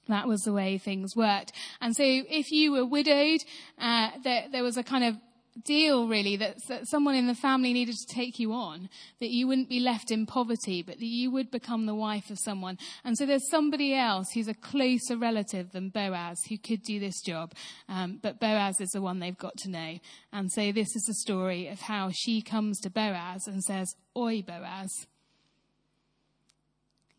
that 0.08 0.26
was 0.26 0.42
the 0.42 0.52
way 0.52 0.76
things 0.76 1.14
worked. 1.14 1.52
And 1.80 1.94
so 1.94 2.02
if 2.04 2.50
you 2.50 2.72
were 2.72 2.84
widowed, 2.84 3.44
uh, 3.78 4.10
there, 4.24 4.46
there 4.50 4.64
was 4.64 4.76
a 4.76 4.82
kind 4.82 5.04
of 5.04 5.16
deal 5.64 6.08
really 6.08 6.36
that, 6.36 6.56
that 6.68 6.88
someone 6.88 7.14
in 7.14 7.26
the 7.26 7.34
family 7.34 7.72
needed 7.72 7.94
to 7.94 8.14
take 8.14 8.38
you 8.38 8.52
on, 8.52 8.88
that 9.20 9.30
you 9.30 9.46
wouldn't 9.46 9.68
be 9.68 9.80
left 9.80 10.10
in 10.10 10.26
poverty, 10.26 10.82
but 10.82 10.98
that 10.98 11.06
you 11.06 11.30
would 11.30 11.50
become 11.50 11.86
the 11.86 11.94
wife 11.94 12.30
of 12.30 12.38
someone. 12.38 12.78
And 13.04 13.16
so 13.16 13.26
there's 13.26 13.48
somebody 13.50 13.94
else 13.94 14.28
who's 14.32 14.48
a 14.48 14.54
closer 14.54 15.16
relative 15.16 15.72
than 15.72 15.90
Boaz 15.90 16.38
who 16.48 16.58
could 16.58 16.82
do 16.82 17.00
this 17.00 17.20
job. 17.20 17.52
Um, 17.88 18.18
but 18.22 18.40
Boaz 18.40 18.80
is 18.80 18.90
the 18.90 19.02
one 19.02 19.18
they've 19.18 19.36
got 19.36 19.56
to 19.58 19.70
know. 19.70 19.98
And 20.32 20.50
so 20.50 20.72
this 20.72 20.94
is 20.96 21.04
the 21.04 21.14
story 21.14 21.68
of 21.68 21.80
how 21.80 22.10
she 22.12 22.42
comes 22.42 22.80
to 22.80 22.90
Boaz 22.90 23.46
and 23.46 23.62
says, 23.62 23.94
Oi, 24.16 24.42
Boaz, 24.42 25.06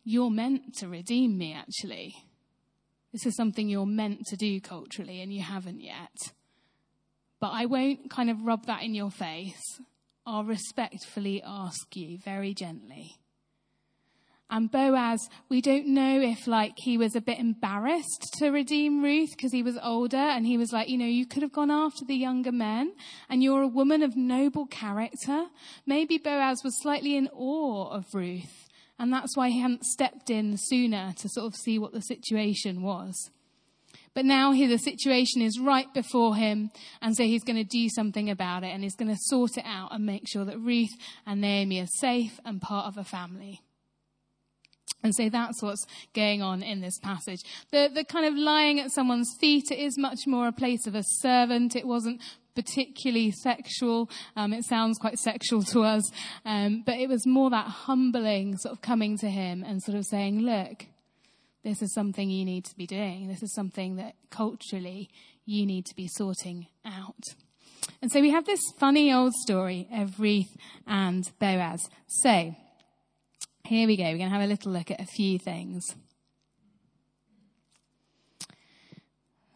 you're 0.04 0.30
meant 0.30 0.74
to 0.76 0.88
redeem 0.88 1.38
me, 1.38 1.52
actually. 1.52 2.14
This 3.12 3.26
is 3.26 3.36
something 3.36 3.68
you're 3.68 3.86
meant 3.86 4.26
to 4.26 4.36
do 4.36 4.60
culturally, 4.60 5.20
and 5.20 5.32
you 5.32 5.42
haven't 5.42 5.80
yet. 5.80 6.32
But 7.42 7.54
I 7.54 7.66
won't 7.66 8.08
kind 8.08 8.30
of 8.30 8.44
rub 8.44 8.66
that 8.66 8.84
in 8.84 8.94
your 8.94 9.10
face. 9.10 9.80
I'll 10.24 10.44
respectfully 10.44 11.42
ask 11.44 11.96
you 11.96 12.18
very 12.24 12.54
gently. 12.54 13.16
And 14.48 14.70
Boaz, 14.70 15.28
we 15.48 15.60
don't 15.60 15.88
know 15.88 16.20
if 16.20 16.46
like 16.46 16.74
he 16.76 16.96
was 16.96 17.16
a 17.16 17.20
bit 17.20 17.40
embarrassed 17.40 18.28
to 18.38 18.50
redeem 18.50 19.02
Ruth 19.02 19.30
because 19.32 19.50
he 19.50 19.64
was 19.64 19.76
older 19.82 20.16
and 20.16 20.46
he 20.46 20.56
was 20.56 20.72
like, 20.72 20.88
you 20.88 20.96
know, 20.96 21.04
you 21.04 21.26
could 21.26 21.42
have 21.42 21.50
gone 21.50 21.72
after 21.72 22.04
the 22.04 22.14
younger 22.14 22.52
men 22.52 22.92
and 23.28 23.42
you're 23.42 23.62
a 23.62 23.66
woman 23.66 24.04
of 24.04 24.16
noble 24.16 24.66
character. 24.66 25.46
Maybe 25.84 26.18
Boaz 26.18 26.62
was 26.62 26.80
slightly 26.80 27.16
in 27.16 27.28
awe 27.34 27.90
of 27.90 28.04
Ruth 28.14 28.68
and 29.00 29.12
that's 29.12 29.36
why 29.36 29.48
he 29.48 29.60
hadn't 29.60 29.84
stepped 29.84 30.30
in 30.30 30.56
sooner 30.56 31.12
to 31.16 31.28
sort 31.28 31.46
of 31.46 31.56
see 31.56 31.76
what 31.76 31.92
the 31.92 32.02
situation 32.02 32.82
was. 32.82 33.32
But 34.14 34.24
now 34.26 34.52
he, 34.52 34.66
the 34.66 34.78
situation 34.78 35.40
is 35.40 35.58
right 35.58 35.92
before 35.94 36.36
him, 36.36 36.70
and 37.00 37.16
so 37.16 37.22
he's 37.24 37.44
going 37.44 37.56
to 37.56 37.64
do 37.64 37.88
something 37.88 38.28
about 38.28 38.62
it, 38.62 38.68
and 38.68 38.82
he's 38.82 38.96
going 38.96 39.10
to 39.10 39.18
sort 39.18 39.56
it 39.56 39.64
out 39.66 39.88
and 39.92 40.04
make 40.04 40.28
sure 40.28 40.44
that 40.44 40.58
Ruth 40.58 40.92
and 41.26 41.40
Naomi 41.40 41.80
are 41.80 41.86
safe 41.86 42.38
and 42.44 42.60
part 42.60 42.86
of 42.86 42.98
a 42.98 43.04
family. 43.04 43.62
And 45.02 45.14
so 45.14 45.28
that's 45.28 45.62
what's 45.62 45.84
going 46.14 46.42
on 46.42 46.62
in 46.62 46.80
this 46.80 46.98
passage. 46.98 47.40
The, 47.72 47.90
the 47.92 48.04
kind 48.04 48.26
of 48.26 48.34
lying 48.34 48.78
at 48.78 48.92
someone's 48.92 49.34
feet, 49.40 49.70
it 49.70 49.78
is 49.78 49.98
much 49.98 50.20
more 50.26 50.46
a 50.46 50.52
place 50.52 50.86
of 50.86 50.94
a 50.94 51.02
servant. 51.02 51.74
It 51.74 51.86
wasn't 51.86 52.20
particularly 52.54 53.30
sexual. 53.30 54.10
Um, 54.36 54.52
it 54.52 54.64
sounds 54.64 54.98
quite 54.98 55.18
sexual 55.18 55.62
to 55.64 55.82
us, 55.82 56.08
um, 56.44 56.82
but 56.84 56.96
it 56.96 57.08
was 57.08 57.26
more 57.26 57.50
that 57.50 57.66
humbling 57.66 58.56
sort 58.58 58.74
of 58.74 58.82
coming 58.82 59.18
to 59.18 59.28
him 59.28 59.64
and 59.66 59.82
sort 59.82 59.96
of 59.96 60.04
saying, 60.04 60.40
look, 60.40 60.86
this 61.64 61.80
is 61.80 61.94
something 61.94 62.28
you 62.28 62.44
need 62.44 62.64
to 62.64 62.76
be 62.76 62.86
doing. 62.86 63.28
This 63.28 63.42
is 63.42 63.54
something 63.54 63.96
that 63.96 64.14
culturally 64.30 65.10
you 65.44 65.64
need 65.64 65.86
to 65.86 65.94
be 65.94 66.08
sorting 66.08 66.66
out. 66.84 67.34
And 68.00 68.10
so 68.10 68.20
we 68.20 68.30
have 68.30 68.46
this 68.46 68.60
funny 68.78 69.12
old 69.12 69.32
story 69.34 69.88
of 69.92 70.18
Ruth 70.18 70.56
and 70.86 71.24
Boaz. 71.38 71.88
So 72.06 72.54
here 73.64 73.86
we 73.86 73.96
go. 73.96 74.04
We're 74.04 74.18
going 74.18 74.30
to 74.30 74.36
have 74.36 74.42
a 74.42 74.46
little 74.46 74.72
look 74.72 74.90
at 74.90 75.00
a 75.00 75.06
few 75.06 75.38
things. 75.38 75.84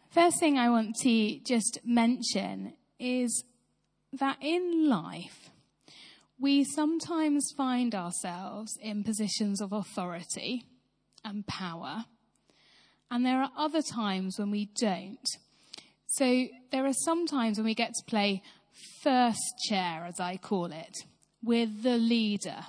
First 0.09 0.39
thing 0.39 0.57
I 0.57 0.69
want 0.69 0.95
to 1.03 1.39
just 1.39 1.79
mention 1.85 2.73
is 2.99 3.43
that 4.13 4.37
in 4.41 4.89
life, 4.89 5.49
we 6.39 6.63
sometimes 6.63 7.51
find 7.55 7.93
ourselves 7.93 8.77
in 8.81 9.03
positions 9.03 9.61
of 9.61 9.71
authority 9.73 10.63
and 11.27 11.45
power, 11.45 12.05
and 13.11 13.25
there 13.25 13.41
are 13.41 13.51
other 13.57 13.81
times 13.81 14.39
when 14.39 14.49
we 14.49 14.69
don't. 14.79 15.27
So 16.07 16.47
there 16.71 16.85
are 16.85 16.93
some 16.93 17.27
times 17.27 17.57
when 17.57 17.65
we 17.65 17.75
get 17.75 17.93
to 17.93 18.03
play 18.05 18.41
first 19.03 19.53
chair, 19.67 20.05
as 20.07 20.19
I 20.19 20.37
call 20.37 20.71
it. 20.71 20.97
We're 21.43 21.67
the 21.67 21.97
leader 21.97 22.65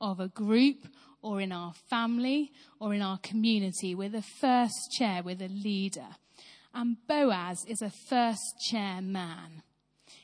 of 0.00 0.20
a 0.20 0.28
group 0.28 0.86
or 1.20 1.40
in 1.40 1.52
our 1.52 1.74
family 1.90 2.52
or 2.78 2.94
in 2.94 3.02
our 3.02 3.18
community. 3.18 3.94
We're 3.94 4.08
the 4.08 4.22
first 4.22 4.92
chair, 4.96 5.22
we're 5.24 5.34
the 5.34 5.48
leader. 5.48 6.16
And 6.72 6.96
Boaz 7.08 7.64
is 7.66 7.82
a 7.82 7.90
first 7.90 8.60
chair 8.70 9.00
man. 9.00 9.62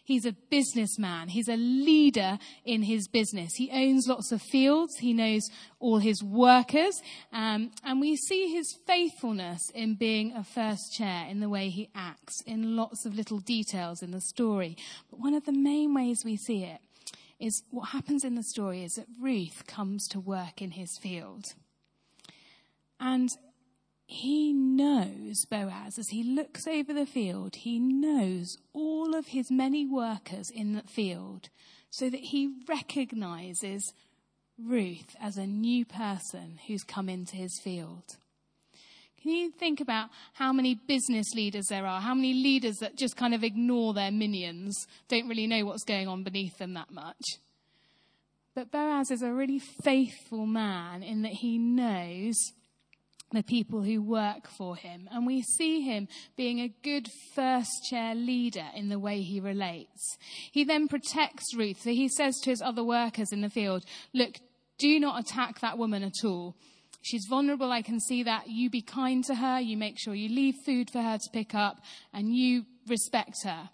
He's 0.04 0.26
a 0.26 0.32
businessman. 0.50 1.28
He's 1.28 1.48
a 1.48 1.56
leader 1.56 2.38
in 2.64 2.82
his 2.82 3.06
business. 3.06 3.54
He 3.54 3.70
owns 3.70 4.08
lots 4.08 4.32
of 4.32 4.42
fields. 4.42 4.96
He 4.98 5.12
knows 5.12 5.42
all 5.78 5.98
his 5.98 6.22
workers. 6.22 7.00
Um, 7.32 7.70
and 7.84 8.00
we 8.00 8.16
see 8.16 8.52
his 8.52 8.76
faithfulness 8.86 9.70
in 9.74 9.94
being 9.94 10.32
a 10.32 10.42
first 10.42 10.92
chair 10.92 11.26
in 11.28 11.38
the 11.38 11.48
way 11.48 11.68
he 11.68 11.88
acts 11.94 12.42
in 12.46 12.74
lots 12.74 13.06
of 13.06 13.14
little 13.14 13.38
details 13.38 14.02
in 14.02 14.10
the 14.10 14.20
story. 14.20 14.76
But 15.08 15.20
one 15.20 15.34
of 15.34 15.44
the 15.44 15.52
main 15.52 15.94
ways 15.94 16.22
we 16.24 16.36
see 16.36 16.64
it 16.64 16.80
is 17.38 17.62
what 17.70 17.90
happens 17.90 18.24
in 18.24 18.34
the 18.34 18.44
story 18.44 18.82
is 18.82 18.94
that 18.94 19.06
Ruth 19.20 19.66
comes 19.66 20.08
to 20.08 20.20
work 20.20 20.60
in 20.60 20.72
his 20.72 20.98
field. 20.98 21.44
And 22.98 23.28
he 24.12 24.52
knows, 24.52 25.44
Boaz, 25.46 25.98
as 25.98 26.08
he 26.10 26.22
looks 26.22 26.66
over 26.66 26.92
the 26.92 27.06
field, 27.06 27.56
he 27.56 27.78
knows 27.78 28.58
all 28.72 29.14
of 29.14 29.28
his 29.28 29.50
many 29.50 29.86
workers 29.86 30.50
in 30.50 30.74
the 30.74 30.82
field 30.82 31.48
so 31.90 32.10
that 32.10 32.20
he 32.20 32.52
recognizes 32.68 33.92
Ruth 34.58 35.16
as 35.20 35.36
a 35.36 35.46
new 35.46 35.84
person 35.84 36.58
who's 36.66 36.84
come 36.84 37.08
into 37.08 37.36
his 37.36 37.58
field. 37.62 38.04
Can 39.22 39.32
you 39.32 39.50
think 39.50 39.80
about 39.80 40.10
how 40.34 40.52
many 40.52 40.74
business 40.74 41.32
leaders 41.34 41.66
there 41.68 41.86
are? 41.86 42.00
How 42.00 42.14
many 42.14 42.34
leaders 42.34 42.78
that 42.78 42.96
just 42.96 43.16
kind 43.16 43.34
of 43.34 43.42
ignore 43.42 43.94
their 43.94 44.10
minions, 44.10 44.86
don't 45.08 45.28
really 45.28 45.46
know 45.46 45.64
what's 45.64 45.84
going 45.84 46.08
on 46.08 46.22
beneath 46.22 46.58
them 46.58 46.74
that 46.74 46.90
much? 46.90 47.38
But 48.54 48.70
Boaz 48.70 49.10
is 49.10 49.22
a 49.22 49.32
really 49.32 49.58
faithful 49.58 50.44
man 50.44 51.02
in 51.02 51.22
that 51.22 51.32
he 51.32 51.56
knows 51.56 52.52
the 53.32 53.42
people 53.42 53.82
who 53.82 54.02
work 54.02 54.48
for 54.48 54.76
him. 54.76 55.08
And 55.10 55.26
we 55.26 55.42
see 55.42 55.82
him 55.82 56.08
being 56.36 56.60
a 56.60 56.74
good 56.82 57.08
first 57.34 57.70
chair 57.88 58.14
leader 58.14 58.66
in 58.74 58.88
the 58.88 58.98
way 58.98 59.22
he 59.22 59.40
relates. 59.40 60.16
He 60.50 60.64
then 60.64 60.88
protects 60.88 61.54
Ruth. 61.56 61.80
So 61.82 61.90
he 61.90 62.08
says 62.08 62.38
to 62.40 62.50
his 62.50 62.62
other 62.62 62.84
workers 62.84 63.32
in 63.32 63.40
the 63.40 63.50
field, 63.50 63.84
look, 64.12 64.36
do 64.78 64.98
not 64.98 65.20
attack 65.20 65.60
that 65.60 65.78
woman 65.78 66.02
at 66.02 66.24
all. 66.24 66.56
She's 67.02 67.26
vulnerable. 67.28 67.72
I 67.72 67.82
can 67.82 68.00
see 68.00 68.22
that. 68.22 68.48
You 68.48 68.70
be 68.70 68.82
kind 68.82 69.24
to 69.24 69.34
her. 69.34 69.60
You 69.60 69.76
make 69.76 69.98
sure 69.98 70.14
you 70.14 70.28
leave 70.28 70.54
food 70.64 70.90
for 70.90 71.02
her 71.02 71.18
to 71.18 71.30
pick 71.32 71.54
up 71.54 71.80
and 72.12 72.34
you 72.34 72.64
respect 72.86 73.42
her. 73.44 73.70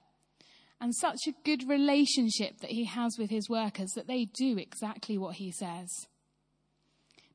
And 0.80 0.94
such 0.94 1.26
a 1.26 1.34
good 1.44 1.68
relationship 1.68 2.60
that 2.60 2.70
he 2.70 2.84
has 2.84 3.16
with 3.18 3.30
his 3.30 3.48
workers 3.48 3.90
that 3.96 4.06
they 4.06 4.26
do 4.26 4.56
exactly 4.58 5.18
what 5.18 5.36
he 5.36 5.50
says. 5.50 6.06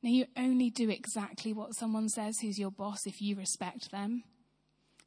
Now, 0.04 0.10
you 0.10 0.26
only 0.36 0.68
do 0.68 0.90
exactly 0.90 1.54
what 1.54 1.74
someone 1.74 2.10
says 2.10 2.36
who's 2.38 2.58
your 2.58 2.70
boss 2.70 3.06
if 3.06 3.22
you 3.22 3.36
respect 3.36 3.90
them, 3.90 4.22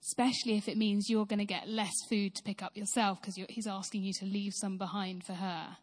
especially 0.01 0.57
if 0.57 0.67
it 0.67 0.75
means 0.75 1.07
you're 1.07 1.27
going 1.27 1.37
to 1.37 1.45
get 1.45 1.69
less 1.69 1.93
food 2.09 2.33
to 2.33 2.41
pick 2.41 2.63
up 2.63 2.75
yourself 2.75 3.21
because 3.21 3.35
he's 3.47 3.67
asking 3.67 4.01
you 4.01 4.13
to 4.13 4.25
leave 4.25 4.53
some 4.55 4.79
behind 4.79 5.23
for 5.23 5.33
her. 5.33 5.77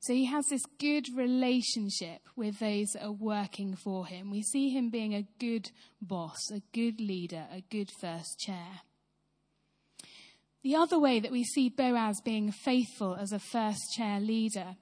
So 0.00 0.14
he 0.14 0.24
has 0.24 0.46
this 0.46 0.62
good 0.80 1.04
relationship 1.14 2.22
with 2.36 2.58
those 2.58 2.88
that 2.94 3.04
are 3.04 3.12
working 3.12 3.76
for 3.76 4.06
him. 4.06 4.30
We 4.30 4.40
see 4.40 4.70
him 4.70 4.88
being 4.88 5.14
a 5.14 5.28
good 5.38 5.70
boss, 6.00 6.50
a 6.50 6.62
good 6.72 7.02
leader, 7.02 7.44
a 7.52 7.60
good 7.68 7.90
first 8.00 8.38
chair. 8.38 8.80
The 10.62 10.74
other 10.74 10.98
way 10.98 11.20
that 11.20 11.30
we 11.30 11.44
see 11.44 11.68
Boaz 11.68 12.22
being 12.24 12.50
faithful 12.50 13.14
as 13.14 13.30
a 13.30 13.38
first 13.38 13.92
chair 13.94 14.20
leader 14.20 14.76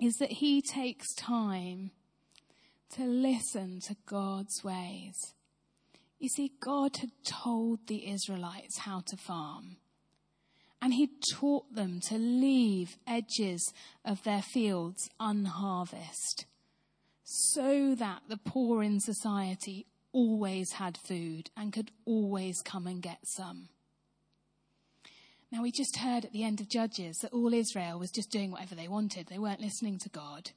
is 0.00 0.14
that 0.16 0.32
he 0.32 0.62
takes 0.62 1.14
time 1.14 1.90
to 2.94 3.04
listen 3.04 3.80
to 3.80 3.96
God's 4.06 4.62
ways. 4.62 5.34
You 6.18 6.28
see, 6.28 6.52
God 6.60 6.96
had 6.98 7.10
told 7.24 7.86
the 7.86 8.08
Israelites 8.08 8.78
how 8.78 9.02
to 9.06 9.16
farm. 9.16 9.76
And 10.80 10.94
he 10.94 11.10
taught 11.34 11.74
them 11.74 12.00
to 12.08 12.16
leave 12.16 12.96
edges 13.06 13.72
of 14.04 14.22
their 14.22 14.42
fields 14.42 15.10
unharvested 15.18 16.46
so 17.24 17.94
that 17.96 18.22
the 18.28 18.38
poor 18.38 18.82
in 18.82 19.00
society 19.00 19.86
always 20.12 20.72
had 20.72 20.96
food 20.96 21.50
and 21.56 21.72
could 21.72 21.90
always 22.06 22.62
come 22.62 22.86
and 22.86 23.02
get 23.02 23.18
some. 23.24 23.68
Now, 25.50 25.62
we 25.62 25.72
just 25.72 25.96
heard 25.96 26.24
at 26.26 26.32
the 26.32 26.44
end 26.44 26.60
of 26.60 26.68
Judges 26.68 27.18
that 27.18 27.32
all 27.32 27.54
Israel 27.54 27.98
was 27.98 28.10
just 28.10 28.30
doing 28.30 28.50
whatever 28.50 28.74
they 28.74 28.88
wanted. 28.88 29.26
They 29.26 29.38
weren't 29.38 29.60
listening 29.60 29.98
to 30.00 30.08
God. 30.10 30.50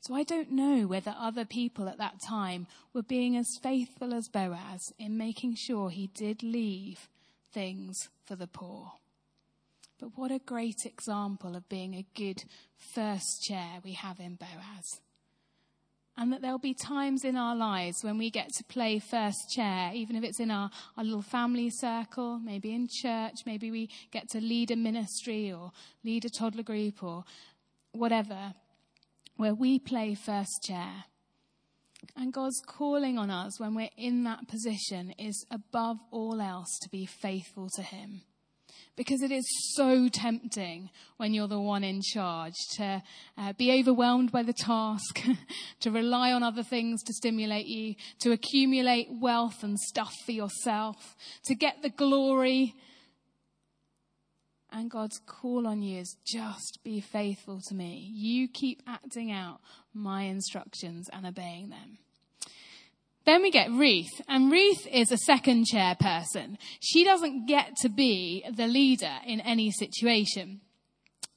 So 0.00 0.14
I 0.14 0.22
don't 0.22 0.52
know 0.52 0.86
whether 0.86 1.14
other 1.18 1.44
people 1.44 1.88
at 1.88 1.98
that 1.98 2.20
time 2.20 2.66
were 2.92 3.02
being 3.02 3.36
as 3.36 3.58
faithful 3.62 4.14
as 4.14 4.28
Boaz 4.28 4.92
in 4.98 5.18
making 5.18 5.56
sure 5.56 5.90
he 5.90 6.08
did 6.08 6.42
leave 6.42 7.08
things 7.52 8.08
for 8.24 8.36
the 8.36 8.46
poor. 8.46 8.92
But 9.98 10.16
what 10.16 10.30
a 10.30 10.38
great 10.38 10.84
example 10.84 11.56
of 11.56 11.68
being 11.68 11.94
a 11.94 12.06
good 12.14 12.44
first 12.76 13.42
chair 13.42 13.80
we 13.84 13.92
have 13.92 14.20
in 14.20 14.36
Boaz. 14.36 15.00
And 16.20 16.32
that 16.32 16.42
there'll 16.42 16.58
be 16.58 16.74
times 16.74 17.24
in 17.24 17.36
our 17.36 17.54
lives 17.54 18.02
when 18.02 18.18
we 18.18 18.28
get 18.28 18.52
to 18.54 18.64
play 18.64 18.98
first 18.98 19.48
chair, 19.50 19.92
even 19.94 20.16
if 20.16 20.24
it's 20.24 20.40
in 20.40 20.50
our, 20.50 20.68
our 20.96 21.04
little 21.04 21.22
family 21.22 21.70
circle, 21.70 22.40
maybe 22.40 22.74
in 22.74 22.88
church, 22.88 23.46
maybe 23.46 23.70
we 23.70 23.88
get 24.10 24.28
to 24.30 24.40
lead 24.40 24.72
a 24.72 24.76
ministry 24.76 25.52
or 25.52 25.70
lead 26.02 26.24
a 26.24 26.28
toddler 26.28 26.64
group 26.64 27.04
or 27.04 27.24
whatever, 27.92 28.54
where 29.36 29.54
we 29.54 29.78
play 29.78 30.16
first 30.16 30.64
chair. 30.64 31.04
And 32.16 32.32
God's 32.32 32.60
calling 32.66 33.16
on 33.16 33.30
us 33.30 33.60
when 33.60 33.76
we're 33.76 33.90
in 33.96 34.24
that 34.24 34.48
position 34.48 35.14
is 35.18 35.46
above 35.52 35.98
all 36.10 36.40
else 36.40 36.80
to 36.80 36.88
be 36.88 37.06
faithful 37.06 37.68
to 37.76 37.82
Him 37.82 38.22
because 38.98 39.22
it 39.22 39.30
is 39.30 39.46
so 39.76 40.08
tempting 40.08 40.90
when 41.18 41.32
you're 41.32 41.46
the 41.46 41.60
one 41.60 41.84
in 41.84 42.02
charge 42.02 42.54
to 42.72 43.00
uh, 43.38 43.52
be 43.52 43.78
overwhelmed 43.78 44.32
by 44.32 44.42
the 44.42 44.52
task, 44.52 45.20
to 45.80 45.90
rely 45.92 46.32
on 46.32 46.42
other 46.42 46.64
things 46.64 47.00
to 47.04 47.14
stimulate 47.14 47.66
you, 47.66 47.94
to 48.18 48.32
accumulate 48.32 49.06
wealth 49.08 49.62
and 49.62 49.78
stuff 49.78 50.12
for 50.26 50.32
yourself, 50.32 51.16
to 51.44 51.54
get 51.54 51.80
the 51.80 51.90
glory. 51.90 52.74
And 54.72 54.90
God's 54.90 55.20
call 55.24 55.68
on 55.68 55.80
you 55.80 56.00
is 56.00 56.16
just 56.26 56.80
be 56.82 57.00
faithful 57.00 57.60
to 57.68 57.74
me. 57.76 58.10
You 58.12 58.48
keep 58.48 58.82
acting 58.84 59.30
out 59.30 59.60
my 59.94 60.22
instructions 60.22 61.08
and 61.12 61.24
obeying 61.24 61.70
them. 61.70 61.98
Then 63.28 63.42
we 63.42 63.50
get 63.50 63.70
Ruth, 63.70 64.22
and 64.26 64.50
Ruth 64.50 64.86
is 64.90 65.12
a 65.12 65.18
second 65.18 65.66
chair 65.66 65.94
person. 66.00 66.56
She 66.80 67.04
doesn't 67.04 67.44
get 67.44 67.76
to 67.82 67.90
be 67.90 68.42
the 68.50 68.66
leader 68.66 69.16
in 69.26 69.42
any 69.42 69.70
situation. 69.70 70.62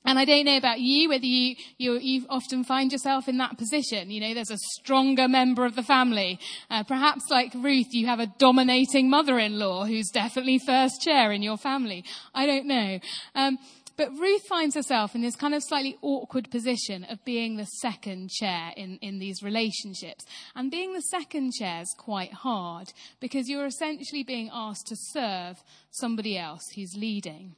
And 0.05 0.17
I 0.17 0.23
don't 0.23 0.45
know 0.45 0.55
about 0.55 0.79
you, 0.79 1.09
whether 1.09 1.25
you, 1.25 1.57
you, 1.77 1.99
you 1.99 2.25
often 2.29 2.63
find 2.63 2.93
yourself 2.93 3.27
in 3.27 3.37
that 3.39 3.57
position. 3.57 4.09
You 4.09 4.21
know, 4.21 4.33
there's 4.33 4.49
a 4.49 4.57
stronger 4.79 5.27
member 5.27 5.65
of 5.65 5.75
the 5.75 5.83
family. 5.83 6.39
Uh, 6.69 6.83
perhaps 6.83 7.23
like 7.29 7.53
Ruth, 7.53 7.87
you 7.91 8.05
have 8.05 8.21
a 8.21 8.33
dominating 8.37 9.09
mother-in-law 9.09 9.83
who's 9.83 10.09
definitely 10.13 10.59
first 10.59 11.01
chair 11.01 11.33
in 11.33 11.43
your 11.43 11.57
family. 11.57 12.05
I 12.33 12.45
don't 12.45 12.67
know. 12.67 12.99
Um, 13.35 13.57
but 13.97 14.11
Ruth 14.17 14.43
finds 14.47 14.75
herself 14.75 15.15
in 15.15 15.21
this 15.21 15.35
kind 15.35 15.53
of 15.53 15.63
slightly 15.63 15.97
awkward 16.01 16.49
position 16.49 17.03
of 17.05 17.23
being 17.25 17.57
the 17.57 17.65
second 17.65 18.29
chair 18.29 18.71
in, 18.75 18.97
in 19.01 19.19
these 19.19 19.43
relationships. 19.43 20.25
And 20.55 20.71
being 20.71 20.93
the 20.93 21.01
second 21.01 21.53
chair 21.53 21.81
is 21.81 21.93
quite 21.97 22.33
hard 22.33 22.91
because 23.19 23.49
you're 23.49 23.65
essentially 23.65 24.23
being 24.23 24.49
asked 24.53 24.87
to 24.87 24.95
serve 24.95 25.63
somebody 25.91 26.37
else 26.37 26.63
who's 26.75 26.95
leading. 26.95 27.55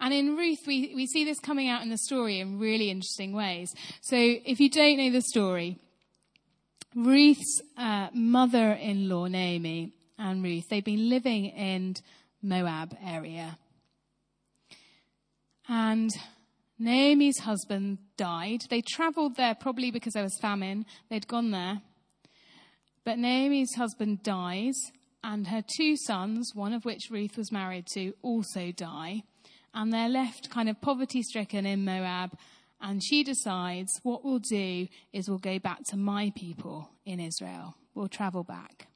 And 0.00 0.12
in 0.12 0.36
Ruth, 0.36 0.66
we, 0.66 0.92
we 0.94 1.06
see 1.06 1.24
this 1.24 1.40
coming 1.40 1.68
out 1.68 1.82
in 1.82 1.90
the 1.90 1.98
story 1.98 2.40
in 2.40 2.58
really 2.58 2.90
interesting 2.90 3.32
ways. 3.32 3.74
So 4.00 4.16
if 4.16 4.60
you 4.60 4.68
don't 4.68 4.98
know 4.98 5.10
the 5.10 5.22
story, 5.22 5.78
Ruth's 6.94 7.62
uh, 7.76 8.08
mother-in-law, 8.12 9.26
Naomi, 9.26 9.92
and 10.18 10.44
Ruth, 10.44 10.68
they've 10.68 10.84
been 10.84 11.08
living 11.08 11.46
in 11.46 11.96
Moab 12.42 12.96
area. 13.04 13.58
And 15.68 16.10
Naomi's 16.78 17.38
husband 17.40 17.98
died. 18.16 18.62
They 18.68 18.82
traveled 18.82 19.36
there 19.36 19.54
probably 19.54 19.90
because 19.90 20.12
there 20.14 20.22
was 20.22 20.38
famine. 20.40 20.86
They'd 21.08 21.28
gone 21.28 21.50
there. 21.50 21.82
But 23.04 23.18
Naomi's 23.18 23.74
husband 23.74 24.22
dies, 24.22 24.74
and 25.22 25.48
her 25.48 25.62
two 25.76 25.96
sons, 25.96 26.52
one 26.54 26.72
of 26.72 26.84
which 26.84 27.10
Ruth 27.10 27.36
was 27.36 27.52
married 27.52 27.86
to, 27.94 28.14
also 28.22 28.72
die. 28.72 29.22
And 29.74 29.92
they're 29.92 30.08
left 30.08 30.50
kind 30.50 30.68
of 30.68 30.80
poverty 30.80 31.22
stricken 31.22 31.66
in 31.66 31.84
Moab. 31.84 32.36
And 32.80 33.02
she 33.02 33.24
decides 33.24 33.90
what 34.02 34.24
we'll 34.24 34.38
do 34.38 34.88
is 35.12 35.28
we'll 35.28 35.38
go 35.38 35.58
back 35.58 35.84
to 35.88 35.96
my 35.96 36.32
people 36.36 36.90
in 37.04 37.20
Israel. 37.20 37.76
We'll 37.94 38.08
travel 38.08 38.42
back. 38.44 38.88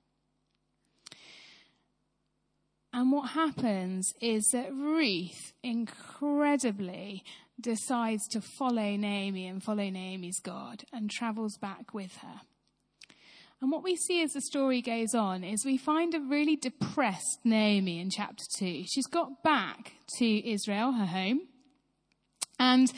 And 2.93 3.13
what 3.13 3.31
happens 3.31 4.15
is 4.21 4.49
that 4.53 4.73
Ruth 4.73 5.53
incredibly 5.63 7.23
decides 7.61 8.27
to 8.29 8.41
follow 8.41 8.97
Naomi 8.97 9.47
and 9.47 9.63
follow 9.63 9.91
Naomi's 9.91 10.41
God 10.41 10.85
and 10.93 11.11
travels 11.11 11.59
back 11.59 11.93
with 11.93 12.17
her. 12.19 12.41
And 13.61 13.73
what 13.73 13.83
we 13.83 13.97
see 13.97 14.23
as 14.23 14.33
the 14.33 14.41
story 14.41 14.81
goes 14.81 15.15
on 15.15 15.43
is 15.43 15.65
we 15.65 15.77
find 15.77 16.15
a 16.15 16.21
really 16.21 16.55
depressed 16.55 17.41
Naomi 17.45 17.99
in 17.99 18.09
chapter 18.09 18.45
2. 18.57 18.85
She's 18.87 19.09
got 19.09 19.43
back 19.43 19.95
to 20.19 20.49
Israel, 20.51 20.93
her 20.93 21.07
home, 21.07 21.41
and 22.59 22.93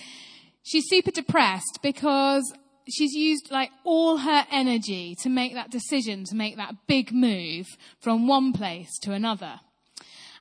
she's 0.62 0.88
super 0.88 1.10
depressed 1.10 1.78
because 1.82 2.52
she's 2.88 3.14
used 3.14 3.50
like 3.50 3.70
all 3.84 4.18
her 4.18 4.44
energy 4.52 5.14
to 5.22 5.30
make 5.30 5.54
that 5.54 5.70
decision, 5.70 6.24
to 6.24 6.34
make 6.34 6.56
that 6.56 6.86
big 6.86 7.10
move 7.10 7.66
from 7.98 8.28
one 8.28 8.52
place 8.52 8.98
to 9.02 9.12
another. 9.12 9.60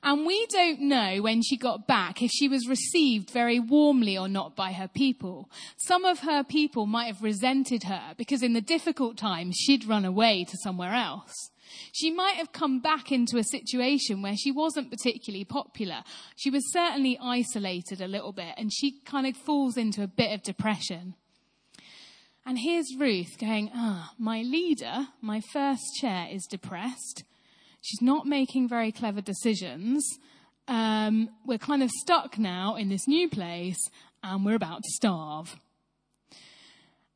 And 0.02 0.24
we 0.24 0.46
don't 0.46 0.80
know 0.80 1.20
when 1.20 1.42
she 1.42 1.58
got 1.58 1.86
back 1.86 2.22
if 2.22 2.30
she 2.30 2.48
was 2.48 2.66
received 2.66 3.30
very 3.30 3.60
warmly 3.60 4.16
or 4.16 4.28
not 4.28 4.56
by 4.56 4.72
her 4.72 4.88
people. 4.88 5.50
Some 5.76 6.06
of 6.06 6.20
her 6.20 6.42
people 6.42 6.86
might 6.86 7.06
have 7.06 7.22
resented 7.22 7.82
her 7.84 8.14
because 8.16 8.42
in 8.42 8.54
the 8.54 8.62
difficult 8.62 9.18
times 9.18 9.56
she'd 9.56 9.86
run 9.86 10.06
away 10.06 10.44
to 10.44 10.56
somewhere 10.62 10.94
else. 10.94 11.34
She 11.92 12.10
might 12.10 12.36
have 12.36 12.52
come 12.52 12.80
back 12.80 13.12
into 13.12 13.36
a 13.36 13.44
situation 13.44 14.22
where 14.22 14.36
she 14.36 14.50
wasn't 14.50 14.90
particularly 14.90 15.44
popular. 15.44 16.02
She 16.34 16.50
was 16.50 16.72
certainly 16.72 17.18
isolated 17.20 18.00
a 18.00 18.08
little 18.08 18.32
bit 18.32 18.54
and 18.56 18.72
she 18.72 19.00
kind 19.04 19.26
of 19.26 19.36
falls 19.36 19.76
into 19.76 20.02
a 20.02 20.08
bit 20.08 20.32
of 20.32 20.42
depression. 20.42 21.14
And 22.46 22.58
here's 22.58 22.96
Ruth 22.98 23.38
going, 23.38 23.70
ah, 23.74 24.12
my 24.18 24.40
leader, 24.40 25.08
my 25.20 25.42
first 25.52 25.84
chair 26.00 26.26
is 26.30 26.46
depressed. 26.46 27.24
She's 27.80 28.02
not 28.02 28.26
making 28.26 28.68
very 28.68 28.92
clever 28.92 29.20
decisions. 29.20 30.06
Um, 30.68 31.30
we're 31.46 31.58
kind 31.58 31.82
of 31.82 31.90
stuck 31.90 32.38
now 32.38 32.76
in 32.76 32.88
this 32.88 33.08
new 33.08 33.28
place 33.28 33.90
and 34.22 34.44
we're 34.44 34.54
about 34.54 34.82
to 34.82 34.90
starve. 34.90 35.56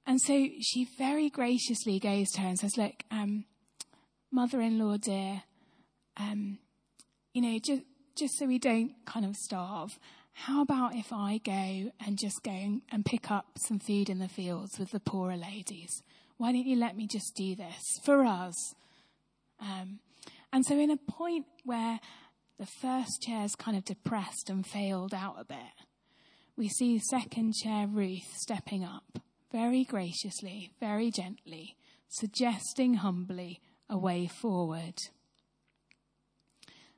And 0.07 0.21
so 0.21 0.49
she 0.61 0.87
very 0.99 1.31
graciously 1.31 1.99
goes 1.99 2.31
to 2.33 2.41
her 2.41 2.49
and 2.49 2.59
says, 2.59 2.77
Look, 2.77 3.05
um, 3.11 3.45
mother 4.31 4.61
in 4.61 4.79
law, 4.79 4.97
dear, 4.97 5.43
um, 6.17 6.59
you 7.33 7.43
know, 7.43 7.59
just, 7.59 7.83
just 8.17 8.39
so 8.39 8.47
we 8.47 8.59
don't 8.59 8.93
kind 9.07 9.25
of 9.25 9.35
starve, 9.37 9.99
how 10.33 10.63
about 10.63 10.95
if 10.95 11.13
I 11.13 11.39
go 11.39 11.93
and 12.05 12.19
just 12.19 12.43
go 12.43 12.81
and 12.91 13.05
pick 13.05 13.31
up 13.31 13.47
some 13.57 13.79
food 13.79 14.11
in 14.11 14.19
the 14.19 14.29
fields 14.29 14.79
with 14.79 14.91
the 14.91 15.01
poorer 15.01 15.37
ladies? 15.37 16.03
Why 16.37 16.53
don't 16.53 16.67
you 16.67 16.77
let 16.77 16.97
me 16.97 17.07
just 17.07 17.35
do 17.37 17.55
this 17.55 17.81
for 18.05 18.25
us? 18.25 18.75
Um, 19.61 20.01
and 20.55 20.65
so, 20.65 20.79
in 20.79 20.89
a 20.89 20.97
point 20.97 21.47
where 21.65 21.99
the 22.61 22.67
first 22.81 23.23
chair's 23.23 23.57
kind 23.57 23.77
of 23.77 23.85
depressed 23.85 24.49
and 24.49 24.65
failed 24.65 25.13
out 25.13 25.35
a 25.37 25.45
bit, 25.45 25.59
we 26.57 26.69
see 26.69 27.01
second 27.01 27.55
chair 27.55 27.89
Ruth 27.89 28.33
stepping 28.37 28.85
up 28.85 29.19
very 29.51 29.83
graciously, 29.83 30.71
very 30.79 31.11
gently, 31.11 31.75
suggesting 32.07 32.95
humbly 32.95 33.61
a 33.91 33.99
way 33.99 34.29
forward. 34.29 34.95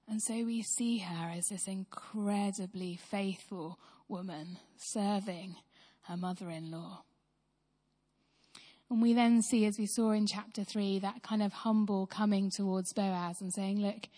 And 0.06 0.20
so 0.20 0.34
we 0.44 0.62
see 0.62 0.98
her 0.98 1.30
as 1.30 1.46
this 1.46 1.66
incredibly 1.66 2.96
faithful 3.10 3.78
woman 4.06 4.58
serving 4.76 5.56
her 6.02 6.18
mother 6.18 6.50
in 6.50 6.70
law. 6.70 7.04
And 8.90 9.03
we 9.03 9.14
then 9.14 9.42
see, 9.42 9.66
as 9.66 9.79
we 9.79 9.87
saw 9.87 10.12
in 10.12 10.27
chapter 10.27 10.62
three, 10.62 10.99
that 11.01 11.22
kind 11.22 11.42
of 11.42 11.53
humble 11.53 12.07
coming 12.07 12.51
towards 12.51 12.92
Boaz 12.92 13.40
and 13.40 13.53
saying, 13.53 13.81
look, 13.81 14.09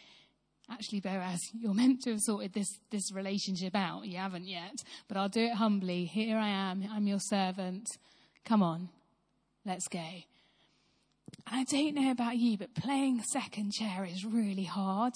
actually, 0.70 1.00
Boaz, 1.00 1.40
you're 1.58 1.74
meant 1.74 2.02
to 2.02 2.10
have 2.10 2.20
sorted 2.20 2.52
this, 2.52 2.68
this 2.90 3.10
relationship 3.12 3.74
out. 3.74 4.06
You 4.06 4.18
haven't 4.18 4.46
yet, 4.46 4.84
but 5.08 5.16
I'll 5.16 5.30
do 5.30 5.44
it 5.44 5.54
humbly. 5.54 6.04
Here 6.04 6.36
I 6.36 6.48
am. 6.48 6.84
I'm 6.90 7.06
your 7.06 7.20
servant. 7.20 7.88
Come 8.44 8.62
on. 8.62 8.90
Let's 9.64 9.88
go. 9.88 9.98
And 9.98 11.60
I 11.60 11.64
don't 11.64 11.94
know 11.94 12.10
about 12.10 12.36
you, 12.36 12.58
but 12.58 12.74
playing 12.74 13.22
second 13.22 13.72
chair 13.72 14.04
is 14.04 14.24
really 14.24 14.64
hard. 14.64 15.14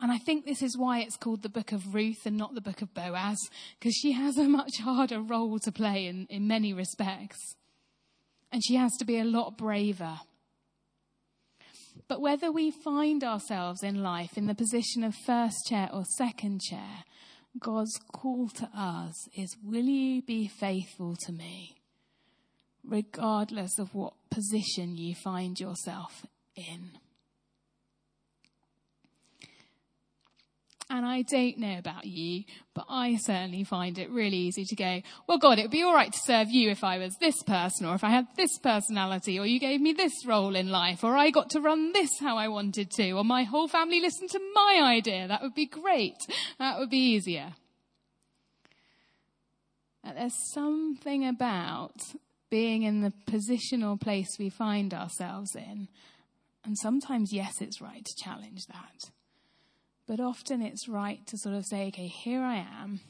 And 0.00 0.12
I 0.12 0.18
think 0.18 0.44
this 0.44 0.62
is 0.62 0.76
why 0.76 1.00
it's 1.00 1.16
called 1.16 1.42
the 1.42 1.48
book 1.48 1.72
of 1.72 1.94
Ruth 1.94 2.26
and 2.26 2.36
not 2.36 2.54
the 2.54 2.60
book 2.60 2.82
of 2.82 2.92
Boaz, 2.92 3.38
because 3.78 3.94
she 3.94 4.12
has 4.12 4.36
a 4.36 4.48
much 4.48 4.80
harder 4.80 5.20
role 5.20 5.58
to 5.60 5.72
play 5.72 6.06
in, 6.06 6.26
in 6.28 6.46
many 6.46 6.74
respects 6.74 7.54
and 8.52 8.62
she 8.64 8.76
has 8.76 8.92
to 8.98 9.04
be 9.04 9.18
a 9.18 9.24
lot 9.24 9.56
braver. 9.56 10.20
But 12.08 12.20
whether 12.20 12.52
we 12.52 12.70
find 12.70 13.24
ourselves 13.24 13.82
in 13.82 14.02
life 14.02 14.36
in 14.36 14.46
the 14.46 14.54
position 14.54 15.02
of 15.02 15.14
first 15.14 15.66
chair 15.68 15.88
or 15.92 16.04
second 16.04 16.60
chair, 16.60 17.04
God's 17.58 17.98
call 18.12 18.48
to 18.50 18.68
us 18.74 19.28
is 19.34 19.56
Will 19.62 19.84
you 19.84 20.22
be 20.22 20.48
faithful 20.48 21.16
to 21.26 21.32
me? 21.32 21.76
Regardless 22.84 23.78
of 23.78 23.94
what 23.94 24.14
position 24.30 24.96
you 24.96 25.14
find 25.14 25.58
yourself 25.58 26.26
in. 26.56 26.92
And 30.94 31.06
I 31.06 31.22
don't 31.22 31.56
know 31.56 31.78
about 31.78 32.04
you, 32.04 32.44
but 32.74 32.84
I 32.86 33.16
certainly 33.16 33.64
find 33.64 33.98
it 33.98 34.10
really 34.10 34.36
easy 34.36 34.66
to 34.66 34.76
go, 34.76 35.00
well, 35.26 35.38
God, 35.38 35.58
it 35.58 35.62
would 35.62 35.70
be 35.70 35.82
all 35.82 35.94
right 35.94 36.12
to 36.12 36.18
serve 36.18 36.50
you 36.50 36.68
if 36.68 36.84
I 36.84 36.98
was 36.98 37.16
this 37.16 37.42
person, 37.44 37.86
or 37.86 37.94
if 37.94 38.04
I 38.04 38.10
had 38.10 38.26
this 38.36 38.58
personality, 38.58 39.38
or 39.38 39.46
you 39.46 39.58
gave 39.58 39.80
me 39.80 39.94
this 39.94 40.12
role 40.26 40.54
in 40.54 40.68
life, 40.68 41.02
or 41.02 41.16
I 41.16 41.30
got 41.30 41.48
to 41.50 41.62
run 41.62 41.94
this 41.94 42.10
how 42.20 42.36
I 42.36 42.48
wanted 42.48 42.90
to, 42.90 43.12
or 43.12 43.24
my 43.24 43.44
whole 43.44 43.68
family 43.68 44.02
listened 44.02 44.28
to 44.32 44.40
my 44.54 44.80
idea. 44.82 45.26
That 45.28 45.40
would 45.40 45.54
be 45.54 45.64
great. 45.64 46.18
That 46.58 46.78
would 46.78 46.90
be 46.90 47.14
easier. 47.14 47.54
But 50.04 50.16
there's 50.16 50.52
something 50.52 51.26
about 51.26 52.02
being 52.50 52.82
in 52.82 53.00
the 53.00 53.14
position 53.26 53.82
or 53.82 53.96
place 53.96 54.36
we 54.38 54.50
find 54.50 54.92
ourselves 54.92 55.56
in. 55.56 55.88
And 56.66 56.76
sometimes, 56.76 57.32
yes, 57.32 57.62
it's 57.62 57.80
right 57.80 58.04
to 58.04 58.22
challenge 58.22 58.66
that. 58.66 59.10
But 60.06 60.20
often 60.20 60.62
it's 60.62 60.88
right 60.88 61.24
to 61.28 61.38
sort 61.38 61.54
of 61.54 61.64
say, 61.64 61.88
okay, 61.88 62.08
here 62.08 62.42
I 62.42 62.56
am. 62.56 63.00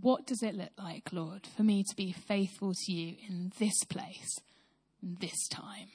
What 0.00 0.26
does 0.26 0.42
it 0.42 0.56
look 0.56 0.72
like, 0.76 1.12
Lord, 1.12 1.46
for 1.46 1.62
me 1.62 1.84
to 1.84 1.96
be 1.96 2.10
faithful 2.10 2.74
to 2.74 2.92
you 2.92 3.16
in 3.28 3.52
this 3.58 3.84
place, 3.84 4.38
this 5.00 5.46
time? 5.48 5.88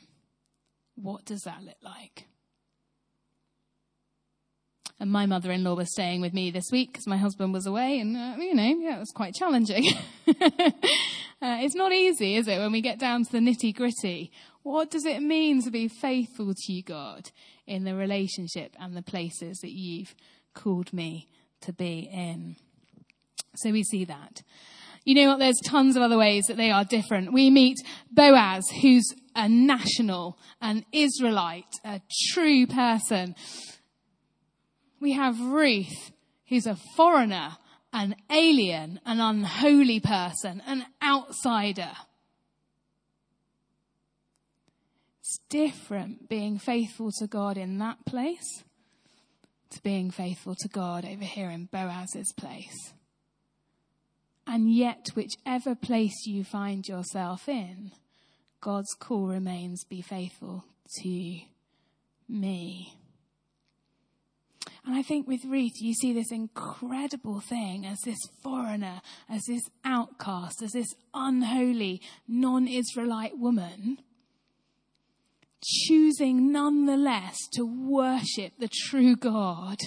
What 0.96 1.26
does 1.26 1.42
that 1.42 1.64
look 1.64 1.78
like? 1.84 2.28
And 5.02 5.12
my 5.12 5.26
mother 5.26 5.52
in 5.52 5.64
law 5.64 5.76
was 5.76 5.92
staying 5.92 6.20
with 6.20 6.34
me 6.34 6.52
this 6.52 6.72
week 6.72 6.92
because 6.92 7.08
my 7.08 7.16
husband 7.16 7.54
was 7.54 7.66
away, 7.66 8.00
and, 8.00 8.18
uh, 8.18 8.36
you 8.38 8.54
know, 8.54 8.64
yeah, 8.64 8.98
it 8.98 9.00
was 9.00 9.12
quite 9.12 9.34
challenging. 9.34 9.86
uh, 10.28 10.32
it's 11.42 11.76
not 11.76 11.94
easy, 11.94 12.36
is 12.36 12.50
it, 12.50 12.60
when 12.60 12.74
we 12.74 12.82
get 12.82 13.00
down 13.00 13.24
to 13.24 13.32
the 13.32 13.38
nitty 13.40 13.74
gritty? 13.74 14.30
What 14.62 14.92
does 14.92 15.06
it 15.06 15.22
mean 15.22 15.64
to 15.64 15.72
be 15.72 15.88
faithful 15.88 16.54
to 16.54 16.74
you, 16.74 16.84
God, 16.84 17.32
in 17.70 17.84
the 17.84 17.96
relationship 17.96 18.76
and 18.80 18.96
the 18.96 19.02
places 19.02 19.60
that 19.60 19.72
you've 19.72 20.16
called 20.54 20.92
me 20.92 21.28
to 21.62 21.72
be 21.72 22.10
in? 22.12 22.56
So 23.56 23.72
we 23.72 23.84
see 23.84 24.06
that. 24.06 24.42
You 25.06 25.16
know 25.16 25.30
what? 25.30 25.40
There's 25.40 25.60
tons 25.66 25.96
of 25.96 26.02
other 26.02 26.18
ways 26.18 26.46
that 26.48 26.58
they 26.58 26.72
are 26.72 26.84
different. 26.84 27.34
We 27.34 27.50
meet 27.50 27.78
Boaz, 28.12 28.70
who's 28.82 29.14
a 29.36 29.48
national, 29.48 30.38
an 30.62 30.86
Israelite, 30.92 31.74
a 31.86 32.02
true 32.32 32.68
person. 32.68 33.36
We 35.00 35.14
have 35.14 35.40
Ruth, 35.40 36.12
who's 36.50 36.68
a 36.68 36.78
foreigner, 36.96 37.58
an 37.94 38.16
alien, 38.30 39.00
an 39.06 39.20
unholy 39.20 40.00
person, 40.00 40.62
an 40.68 40.86
outsider. 41.04 41.92
It's 45.30 45.40
different 45.48 46.28
being 46.28 46.58
faithful 46.58 47.12
to 47.20 47.28
God 47.28 47.56
in 47.56 47.78
that 47.78 48.04
place 48.04 48.64
to 49.70 49.84
being 49.84 50.10
faithful 50.10 50.56
to 50.56 50.68
God 50.68 51.06
over 51.06 51.24
here 51.24 51.52
in 51.52 51.66
Boaz's 51.66 52.34
place. 52.36 52.94
And 54.48 54.74
yet, 54.74 55.10
whichever 55.14 55.76
place 55.76 56.26
you 56.26 56.44
find 56.44 56.88
yourself 56.88 57.48
in, 57.48 57.92
God's 58.60 58.96
call 58.96 59.28
remains 59.28 59.84
be 59.84 60.02
faithful 60.02 60.66
to 61.04 61.42
me. 62.28 62.96
And 64.84 64.96
I 64.96 65.04
think 65.04 65.28
with 65.28 65.46
Ruth, 65.46 65.80
you 65.80 65.94
see 65.94 66.12
this 66.12 66.32
incredible 66.32 67.40
thing 67.40 67.86
as 67.86 68.00
this 68.04 68.18
foreigner, 68.42 69.04
as 69.30 69.44
this 69.48 69.70
outcast, 69.86 70.64
as 70.64 70.72
this 70.72 70.96
unholy, 71.14 72.02
non 72.28 72.68
Israelite 72.68 73.38
woman, 73.38 74.00
choosing 75.62 76.52
nonetheless 76.52 77.38
to 77.54 77.64
worship 77.66 78.54
the 78.60 78.70
true 78.70 79.16
God 79.16 79.78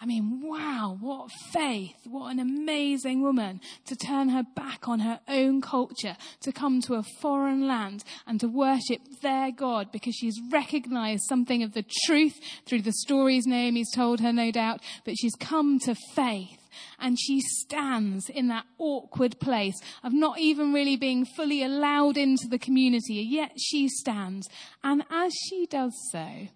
I 0.00 0.06
mean, 0.06 0.42
wow, 0.44 0.96
what 1.00 1.32
faith. 1.52 1.96
What 2.04 2.30
an 2.30 2.38
amazing 2.38 3.20
woman 3.20 3.60
to 3.86 3.96
turn 3.96 4.28
her 4.28 4.44
back 4.54 4.86
on 4.86 5.00
her 5.00 5.18
own 5.26 5.60
culture, 5.60 6.16
to 6.42 6.52
come 6.52 6.80
to 6.82 6.94
a 6.94 7.02
foreign 7.20 7.66
land 7.66 8.04
and 8.24 8.38
to 8.38 8.46
worship 8.46 9.00
their 9.22 9.50
God 9.50 9.90
because 9.90 10.14
she's 10.14 10.40
recognized 10.52 11.24
something 11.28 11.64
of 11.64 11.74
the 11.74 11.84
truth 12.04 12.38
through 12.64 12.82
the 12.82 12.92
stories 12.92 13.44
Naomi's 13.44 13.90
told 13.92 14.20
her, 14.20 14.32
no 14.32 14.52
doubt, 14.52 14.80
but 15.04 15.18
she's 15.18 15.34
come 15.34 15.80
to 15.80 15.96
faith 16.14 16.67
and 16.98 17.18
she 17.18 17.40
stands 17.40 18.28
in 18.28 18.48
that 18.48 18.66
awkward 18.78 19.38
place 19.40 19.80
of 20.02 20.12
not 20.12 20.38
even 20.38 20.72
really 20.72 20.96
being 20.96 21.24
fully 21.24 21.62
allowed 21.62 22.16
into 22.16 22.48
the 22.48 22.58
community, 22.58 23.14
yet 23.14 23.52
she 23.58 23.88
stands. 23.88 24.48
And 24.82 25.04
as 25.10 25.32
she 25.48 25.66
does 25.66 25.94
so, 26.10 26.48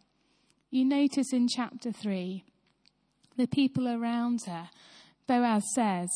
you 0.70 0.84
notice 0.84 1.32
in 1.32 1.48
chapter 1.48 1.92
three, 1.92 2.44
the 3.36 3.46
people 3.46 3.88
around 3.88 4.40
her, 4.46 4.70
Boaz 5.26 5.64
says, 5.74 6.10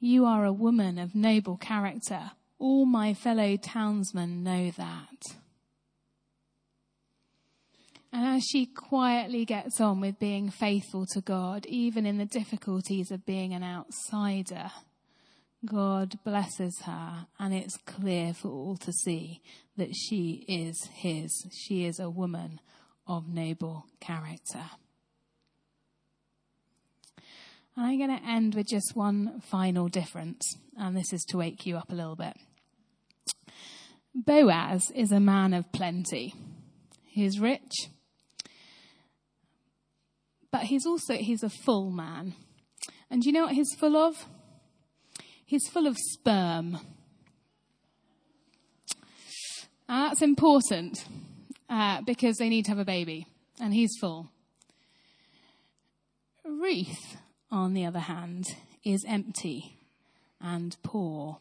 You 0.00 0.24
are 0.24 0.44
a 0.44 0.52
woman 0.52 0.98
of 0.98 1.14
noble 1.14 1.56
character. 1.56 2.32
All 2.58 2.86
my 2.86 3.14
fellow 3.14 3.56
townsmen 3.56 4.42
know 4.42 4.70
that. 4.72 5.36
And 8.14 8.24
as 8.24 8.44
she 8.44 8.66
quietly 8.66 9.44
gets 9.44 9.80
on 9.80 10.00
with 10.00 10.20
being 10.20 10.48
faithful 10.48 11.04
to 11.14 11.20
God, 11.20 11.66
even 11.66 12.06
in 12.06 12.16
the 12.16 12.24
difficulties 12.24 13.10
of 13.10 13.26
being 13.26 13.52
an 13.52 13.64
outsider, 13.64 14.70
God 15.66 16.20
blesses 16.24 16.82
her, 16.84 17.26
and 17.40 17.52
it's 17.52 17.76
clear 17.78 18.32
for 18.32 18.50
all 18.50 18.76
to 18.76 18.92
see 18.92 19.42
that 19.76 19.96
she 19.96 20.44
is 20.46 20.90
His. 20.92 21.48
She 21.66 21.86
is 21.86 21.98
a 21.98 22.08
woman 22.08 22.60
of 23.04 23.26
noble 23.26 23.86
character. 23.98 24.62
And 27.76 27.84
I'm 27.84 27.98
going 27.98 28.16
to 28.16 28.24
end 28.24 28.54
with 28.54 28.68
just 28.68 28.94
one 28.94 29.40
final 29.40 29.88
difference, 29.88 30.56
and 30.78 30.96
this 30.96 31.12
is 31.12 31.24
to 31.30 31.38
wake 31.38 31.66
you 31.66 31.76
up 31.76 31.90
a 31.90 31.96
little 31.96 32.14
bit. 32.14 32.36
Boaz 34.14 34.92
is 34.94 35.10
a 35.10 35.18
man 35.18 35.52
of 35.52 35.72
plenty. 35.72 36.32
He's 37.02 37.40
rich, 37.40 37.88
but 40.54 40.62
he's 40.62 40.86
also 40.86 41.14
he's 41.14 41.42
a 41.42 41.50
full 41.50 41.90
man. 41.90 42.34
And 43.10 43.24
you 43.24 43.32
know 43.32 43.46
what 43.46 43.54
he's 43.54 43.74
full 43.74 43.96
of? 43.96 44.14
He's 45.44 45.66
full 45.68 45.88
of 45.88 45.96
sperm. 45.98 46.78
And 49.88 50.10
that's 50.10 50.22
important 50.22 51.04
uh, 51.68 52.02
because 52.02 52.36
they 52.36 52.48
need 52.48 52.66
to 52.66 52.70
have 52.70 52.78
a 52.78 52.84
baby, 52.84 53.26
and 53.60 53.74
he's 53.74 53.96
full. 54.00 54.28
Ruth 56.44 57.16
on 57.50 57.74
the 57.74 57.84
other 57.84 57.98
hand, 57.98 58.46
is 58.84 59.04
empty 59.08 59.76
and 60.40 60.76
poor. 60.84 61.38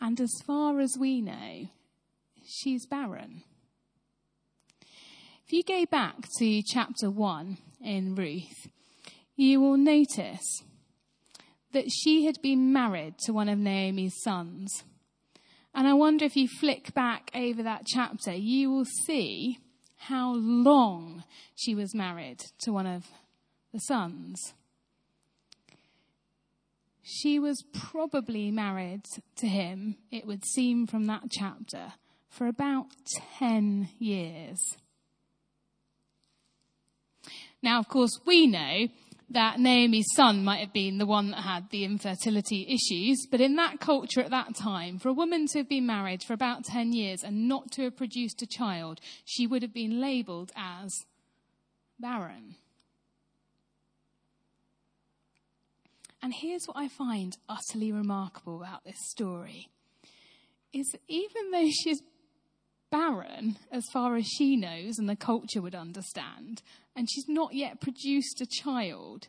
And 0.00 0.18
as 0.18 0.32
far 0.46 0.80
as 0.80 0.96
we 0.98 1.20
know, 1.20 1.68
she's 2.42 2.86
barren. 2.86 3.42
If 5.50 5.54
you 5.54 5.64
go 5.64 5.84
back 5.84 6.28
to 6.38 6.62
chapter 6.62 7.10
1 7.10 7.56
in 7.82 8.14
Ruth, 8.14 8.68
you 9.34 9.60
will 9.60 9.76
notice 9.76 10.62
that 11.72 11.90
she 11.90 12.24
had 12.26 12.40
been 12.40 12.72
married 12.72 13.18
to 13.24 13.32
one 13.32 13.48
of 13.48 13.58
Naomi's 13.58 14.14
sons. 14.22 14.84
And 15.74 15.88
I 15.88 15.94
wonder 15.94 16.24
if 16.24 16.36
you 16.36 16.46
flick 16.46 16.94
back 16.94 17.32
over 17.34 17.64
that 17.64 17.84
chapter, 17.84 18.32
you 18.32 18.70
will 18.70 18.84
see 18.84 19.58
how 19.96 20.34
long 20.36 21.24
she 21.56 21.74
was 21.74 21.96
married 21.96 22.38
to 22.60 22.72
one 22.72 22.86
of 22.86 23.06
the 23.72 23.80
sons. 23.80 24.54
She 27.02 27.40
was 27.40 27.64
probably 27.72 28.52
married 28.52 29.02
to 29.38 29.48
him, 29.48 29.96
it 30.12 30.28
would 30.28 30.44
seem 30.44 30.86
from 30.86 31.06
that 31.06 31.24
chapter, 31.28 31.94
for 32.28 32.46
about 32.46 32.86
10 33.40 33.88
years. 33.98 34.76
Now, 37.62 37.78
of 37.78 37.88
course, 37.88 38.18
we 38.24 38.46
know 38.46 38.88
that 39.30 39.60
Naomi's 39.60 40.08
son 40.16 40.42
might 40.42 40.58
have 40.58 40.72
been 40.72 40.98
the 40.98 41.06
one 41.06 41.30
that 41.30 41.42
had 41.42 41.70
the 41.70 41.84
infertility 41.84 42.66
issues, 42.68 43.26
but 43.30 43.40
in 43.40 43.54
that 43.56 43.78
culture 43.78 44.20
at 44.20 44.30
that 44.30 44.56
time, 44.56 44.98
for 44.98 45.08
a 45.08 45.14
woman 45.14 45.46
to 45.46 45.58
have 45.58 45.68
been 45.68 45.86
married 45.86 46.22
for 46.22 46.32
about 46.32 46.64
10 46.64 46.92
years 46.92 47.22
and 47.22 47.48
not 47.48 47.70
to 47.72 47.82
have 47.82 47.96
produced 47.96 48.42
a 48.42 48.46
child, 48.46 49.00
she 49.24 49.46
would 49.46 49.62
have 49.62 49.72
been 49.72 50.00
labeled 50.00 50.50
as 50.56 50.92
barren. 51.98 52.56
And 56.22 56.34
here's 56.34 56.66
what 56.66 56.76
I 56.76 56.88
find 56.88 57.36
utterly 57.48 57.92
remarkable 57.92 58.62
about 58.62 58.84
this 58.84 58.98
story 59.08 59.68
is 60.72 60.88
that 60.92 61.00
even 61.08 61.50
though 61.50 61.68
she's 61.70 62.02
barren 62.90 63.56
as 63.70 63.84
far 63.92 64.16
as 64.16 64.26
she 64.26 64.56
knows 64.56 64.98
and 64.98 65.08
the 65.08 65.16
culture 65.16 65.62
would 65.62 65.74
understand, 65.74 66.62
and 66.96 67.08
she's 67.10 67.28
not 67.28 67.54
yet 67.54 67.80
produced 67.80 68.40
a 68.40 68.46
child, 68.46 69.28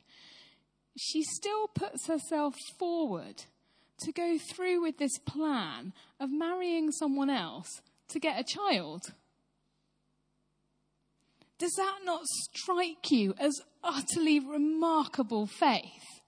she 0.97 1.23
still 1.23 1.67
puts 1.67 2.07
herself 2.07 2.55
forward 2.77 3.43
to 3.99 4.11
go 4.11 4.37
through 4.37 4.81
with 4.81 4.97
this 4.97 5.17
plan 5.19 5.93
of 6.19 6.31
marrying 6.31 6.91
someone 6.91 7.29
else 7.29 7.81
to 8.09 8.19
get 8.19 8.39
a 8.39 8.43
child. 8.43 9.13
Does 11.57 11.73
that 11.77 11.99
not 12.03 12.25
strike 12.25 13.11
you 13.11 13.35
as 13.39 13.61
utterly 13.83 14.39
remarkable 14.39 15.45
faith? 15.45 16.21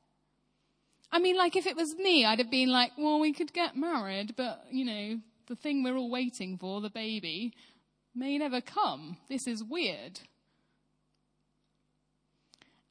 I 1.11 1.19
mean, 1.19 1.35
like 1.35 1.55
if 1.55 1.65
it 1.65 1.75
was 1.75 1.95
me, 1.95 2.25
I'd 2.25 2.39
have 2.39 2.51
been 2.51 2.69
like, 2.69 2.91
well, 2.97 3.19
we 3.19 3.33
could 3.33 3.53
get 3.53 3.75
married, 3.75 4.35
but, 4.35 4.65
you 4.71 4.85
know, 4.85 5.19
the 5.47 5.55
thing 5.55 5.83
we're 5.83 5.97
all 5.97 6.09
waiting 6.09 6.57
for, 6.57 6.81
the 6.81 6.89
baby, 6.89 7.53
may 8.15 8.37
never 8.37 8.61
come. 8.61 9.17
This 9.29 9.47
is 9.47 9.63
weird. 9.63 10.21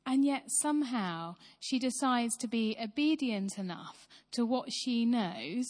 And 0.05 0.25
yet 0.25 0.51
somehow 0.51 1.37
she 1.61 1.79
decides 1.79 2.37
to 2.39 2.49
be 2.49 2.77
obedient 2.83 3.57
enough 3.57 4.09
to 4.33 4.45
what 4.45 4.73
she 4.73 5.05
knows 5.05 5.67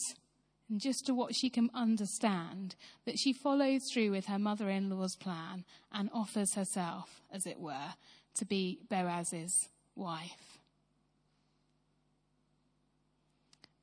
and 0.69 0.81
just 0.81 1.05
to 1.05 1.13
what 1.13 1.35
she 1.35 1.49
can 1.49 1.69
understand 1.73 2.75
that 3.05 3.19
she 3.19 3.31
follows 3.31 3.83
through 3.91 4.11
with 4.11 4.25
her 4.25 4.39
mother 4.39 4.69
in 4.69 4.89
law's 4.89 5.15
plan 5.15 5.65
and 5.91 6.09
offers 6.13 6.55
herself, 6.55 7.21
as 7.31 7.45
it 7.45 7.59
were, 7.59 7.93
to 8.35 8.45
be 8.45 8.79
Boaz's 8.89 9.69
wife. 9.95 10.57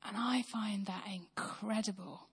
And 0.05 0.17
I 0.17 0.41
find 0.41 0.85
that 0.87 1.05
incredible. 1.13 2.27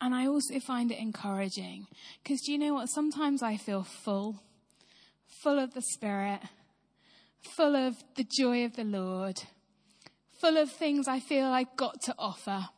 And 0.00 0.14
I 0.14 0.26
also 0.26 0.60
find 0.60 0.90
it 0.90 0.98
encouraging 0.98 1.86
because 2.22 2.42
do 2.42 2.52
you 2.52 2.58
know 2.58 2.74
what? 2.74 2.86
Sometimes 2.86 3.42
I 3.42 3.56
feel 3.56 3.82
full, 3.82 4.42
full 5.42 5.58
of 5.58 5.74
the 5.74 5.82
Spirit, 5.82 6.40
full 7.56 7.74
of 7.76 7.96
the 8.16 8.26
joy 8.38 8.64
of 8.64 8.76
the 8.76 8.84
Lord, 8.84 9.42
full 10.40 10.56
of 10.56 10.70
things 10.70 11.08
I 11.08 11.20
feel 11.20 11.46
I've 11.46 11.76
got 11.76 12.00
to 12.02 12.14
offer. 12.18 12.68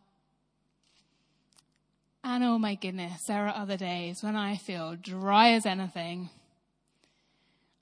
And 2.23 2.43
oh 2.43 2.59
my 2.59 2.75
goodness, 2.75 3.23
there 3.29 3.47
are 3.47 3.55
other 3.55 3.77
days 3.77 4.23
when 4.23 4.37
I 4.37 4.57
feel 4.57 4.97
dry 4.97 5.53
as 5.53 5.65
anything. 5.65 6.31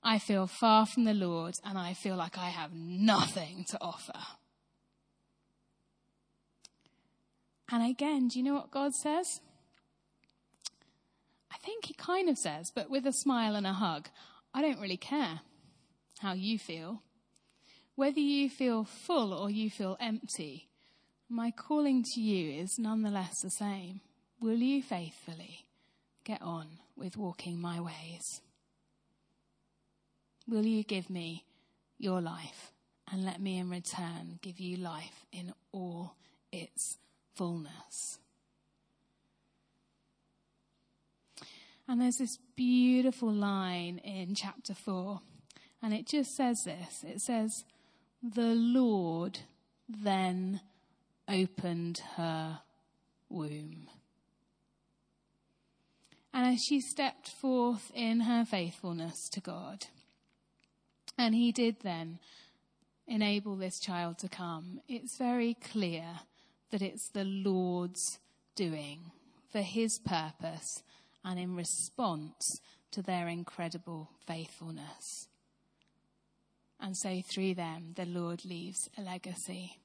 I 0.03 0.19
feel 0.19 0.45
far 0.45 0.85
from 0.85 1.05
the 1.05 1.15
Lord 1.15 1.55
and 1.63 1.79
I 1.79 1.93
feel 1.93 2.15
like 2.15 2.37
I 2.37 2.49
have 2.49 2.71
nothing 2.73 3.65
to 3.69 3.77
offer. 3.81 4.13
And 7.71 7.83
again, 7.83 8.27
do 8.27 8.39
you 8.39 8.45
know 8.45 8.53
what 8.53 8.71
God 8.71 8.93
says? 8.93 9.41
I 11.51 11.57
think 11.57 11.85
He 11.85 11.93
kind 11.93 12.29
of 12.29 12.37
says, 12.37 12.71
but 12.73 12.89
with 12.89 13.05
a 13.05 13.13
smile 13.13 13.55
and 13.55 13.65
a 13.65 13.73
hug, 13.73 14.09
I 14.53 14.61
don't 14.61 14.79
really 14.79 14.97
care 14.97 15.41
how 16.19 16.33
you 16.33 16.59
feel. 16.59 17.01
Whether 17.95 18.19
you 18.19 18.49
feel 18.49 18.83
full 18.83 19.33
or 19.33 19.49
you 19.49 19.69
feel 19.69 19.97
empty, 19.99 20.67
my 21.29 21.49
calling 21.51 22.03
to 22.13 22.21
you 22.21 22.61
is 22.61 22.77
nonetheless 22.77 23.41
the 23.41 23.49
same. 23.49 24.01
Will 24.39 24.57
you 24.57 24.83
faithfully 24.83 25.65
get 26.23 26.41
on 26.41 26.67
with 26.95 27.17
walking 27.17 27.59
my 27.59 27.79
ways? 27.79 28.41
Will 30.47 30.65
you 30.65 30.83
give 30.83 31.09
me 31.09 31.45
your 31.97 32.21
life 32.21 32.71
and 33.11 33.23
let 33.23 33.41
me 33.41 33.57
in 33.57 33.69
return 33.69 34.39
give 34.41 34.59
you 34.59 34.77
life 34.77 35.25
in 35.31 35.53
all 35.71 36.15
its 36.51 36.97
fullness. 37.35 38.19
And 41.87 42.01
there's 42.01 42.17
this 42.17 42.39
beautiful 42.55 43.31
line 43.31 43.99
in 43.99 44.33
chapter 44.33 44.73
4, 44.73 45.19
and 45.83 45.93
it 45.93 46.07
just 46.07 46.35
says 46.35 46.63
this 46.63 47.03
it 47.03 47.21
says, 47.21 47.63
The 48.23 48.55
Lord 48.55 49.39
then 49.87 50.61
opened 51.27 52.01
her 52.15 52.61
womb. 53.29 53.87
And 56.33 56.53
as 56.53 56.63
she 56.63 56.81
stepped 56.81 57.29
forth 57.29 57.91
in 57.93 58.21
her 58.21 58.45
faithfulness 58.45 59.29
to 59.29 59.39
God, 59.39 59.85
and 61.17 61.35
He 61.35 61.51
did 61.51 61.81
then 61.81 62.19
enable 63.07 63.55
this 63.55 63.79
child 63.79 64.17
to 64.19 64.27
come, 64.27 64.81
it's 64.87 65.17
very 65.17 65.53
clear 65.53 66.03
that 66.71 66.81
it's 66.81 67.09
the 67.09 67.23
Lord's 67.23 68.19
doing 68.55 69.11
for 69.51 69.61
His 69.61 69.99
purpose 69.99 70.83
and 71.23 71.39
in 71.39 71.55
response 71.55 72.61
to 72.91 73.01
their 73.01 73.27
incredible 73.27 74.09
faithfulness. 74.25 75.27
And 76.79 76.95
so 76.95 77.21
through 77.21 77.55
them, 77.55 77.93
the 77.95 78.05
Lord 78.05 78.45
leaves 78.45 78.89
a 78.97 79.01
legacy. 79.01 79.79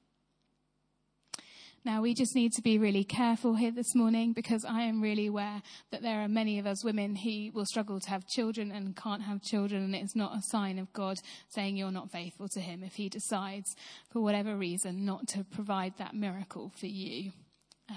Now, 1.82 2.02
we 2.02 2.12
just 2.12 2.34
need 2.34 2.52
to 2.52 2.62
be 2.62 2.76
really 2.76 3.04
careful 3.04 3.54
here 3.54 3.70
this 3.70 3.94
morning 3.94 4.34
because 4.34 4.66
I 4.66 4.82
am 4.82 5.00
really 5.00 5.28
aware 5.28 5.62
that 5.90 6.02
there 6.02 6.20
are 6.20 6.28
many 6.28 6.58
of 6.58 6.66
us 6.66 6.84
women 6.84 7.16
who 7.16 7.50
will 7.54 7.64
struggle 7.64 7.98
to 8.00 8.10
have 8.10 8.26
children 8.26 8.70
and 8.70 8.94
can't 8.94 9.22
have 9.22 9.40
children, 9.40 9.84
and 9.84 9.94
it's 9.94 10.14
not 10.14 10.36
a 10.36 10.42
sign 10.42 10.78
of 10.78 10.92
God 10.92 11.16
saying 11.48 11.78
you're 11.78 11.90
not 11.90 12.12
faithful 12.12 12.48
to 12.48 12.60
Him 12.60 12.84
if 12.84 12.96
He 12.96 13.08
decides, 13.08 13.74
for 14.12 14.20
whatever 14.20 14.56
reason, 14.56 15.06
not 15.06 15.26
to 15.28 15.42
provide 15.42 15.94
that 15.96 16.14
miracle 16.14 16.70
for 16.78 16.84
you. 16.84 17.32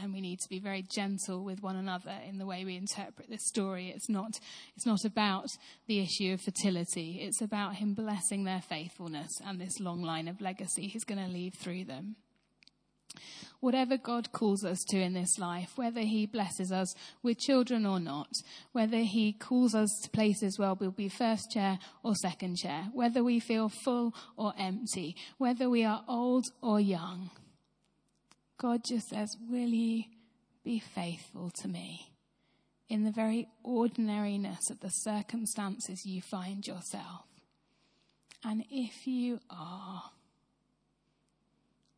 And 0.01 0.13
we 0.13 0.21
need 0.21 0.39
to 0.39 0.49
be 0.49 0.59
very 0.59 0.85
gentle 0.89 1.43
with 1.43 1.61
one 1.61 1.75
another 1.75 2.15
in 2.25 2.37
the 2.37 2.45
way 2.45 2.63
we 2.63 2.77
interpret 2.77 3.29
this 3.29 3.45
story. 3.45 3.91
It's 3.93 4.09
not, 4.09 4.39
it's 4.77 4.85
not 4.85 5.03
about 5.03 5.47
the 5.87 5.99
issue 5.99 6.31
of 6.31 6.39
fertility. 6.39 7.19
It's 7.21 7.41
about 7.41 7.75
him 7.75 7.95
blessing 7.95 8.45
their 8.45 8.61
faithfulness 8.61 9.41
and 9.45 9.59
this 9.59 9.81
long 9.81 10.01
line 10.01 10.29
of 10.29 10.39
legacy 10.39 10.87
he's 10.87 11.03
going 11.03 11.23
to 11.23 11.31
leave 11.31 11.53
through 11.53 11.83
them. 11.83 12.15
Whatever 13.59 13.97
God 13.97 14.31
calls 14.31 14.65
us 14.65 14.83
to 14.89 14.99
in 14.99 15.13
this 15.13 15.39
life, 15.39 15.71
whether 15.77 16.01
He 16.01 16.25
blesses 16.25 16.71
us 16.71 16.93
with 17.21 17.39
children 17.39 17.85
or 17.85 17.99
not, 17.99 18.27
whether 18.73 18.99
He 18.99 19.31
calls 19.31 19.73
us 19.73 19.89
to 20.03 20.09
places 20.09 20.59
where 20.59 20.73
we'll 20.73 20.91
be 20.91 21.09
first 21.09 21.51
chair 21.51 21.79
or 22.03 22.15
second 22.15 22.57
chair, 22.57 22.89
whether 22.93 23.23
we 23.23 23.39
feel 23.39 23.69
full 23.69 24.13
or 24.35 24.53
empty, 24.57 25.15
whether 25.37 25.69
we 25.69 25.83
are 25.85 26.03
old 26.07 26.45
or 26.61 26.79
young, 26.79 27.29
God 28.57 28.83
just 28.85 29.09
says, 29.09 29.35
Will 29.49 29.69
you 29.69 30.03
be 30.63 30.79
faithful 30.79 31.49
to 31.61 31.67
me 31.67 32.13
in 32.89 33.03
the 33.03 33.11
very 33.11 33.47
ordinariness 33.63 34.69
of 34.69 34.79
the 34.79 34.89
circumstances 34.89 36.05
you 36.05 36.21
find 36.21 36.65
yourself? 36.65 37.25
And 38.43 38.65
if 38.69 39.07
you 39.07 39.39
are, 39.49 40.03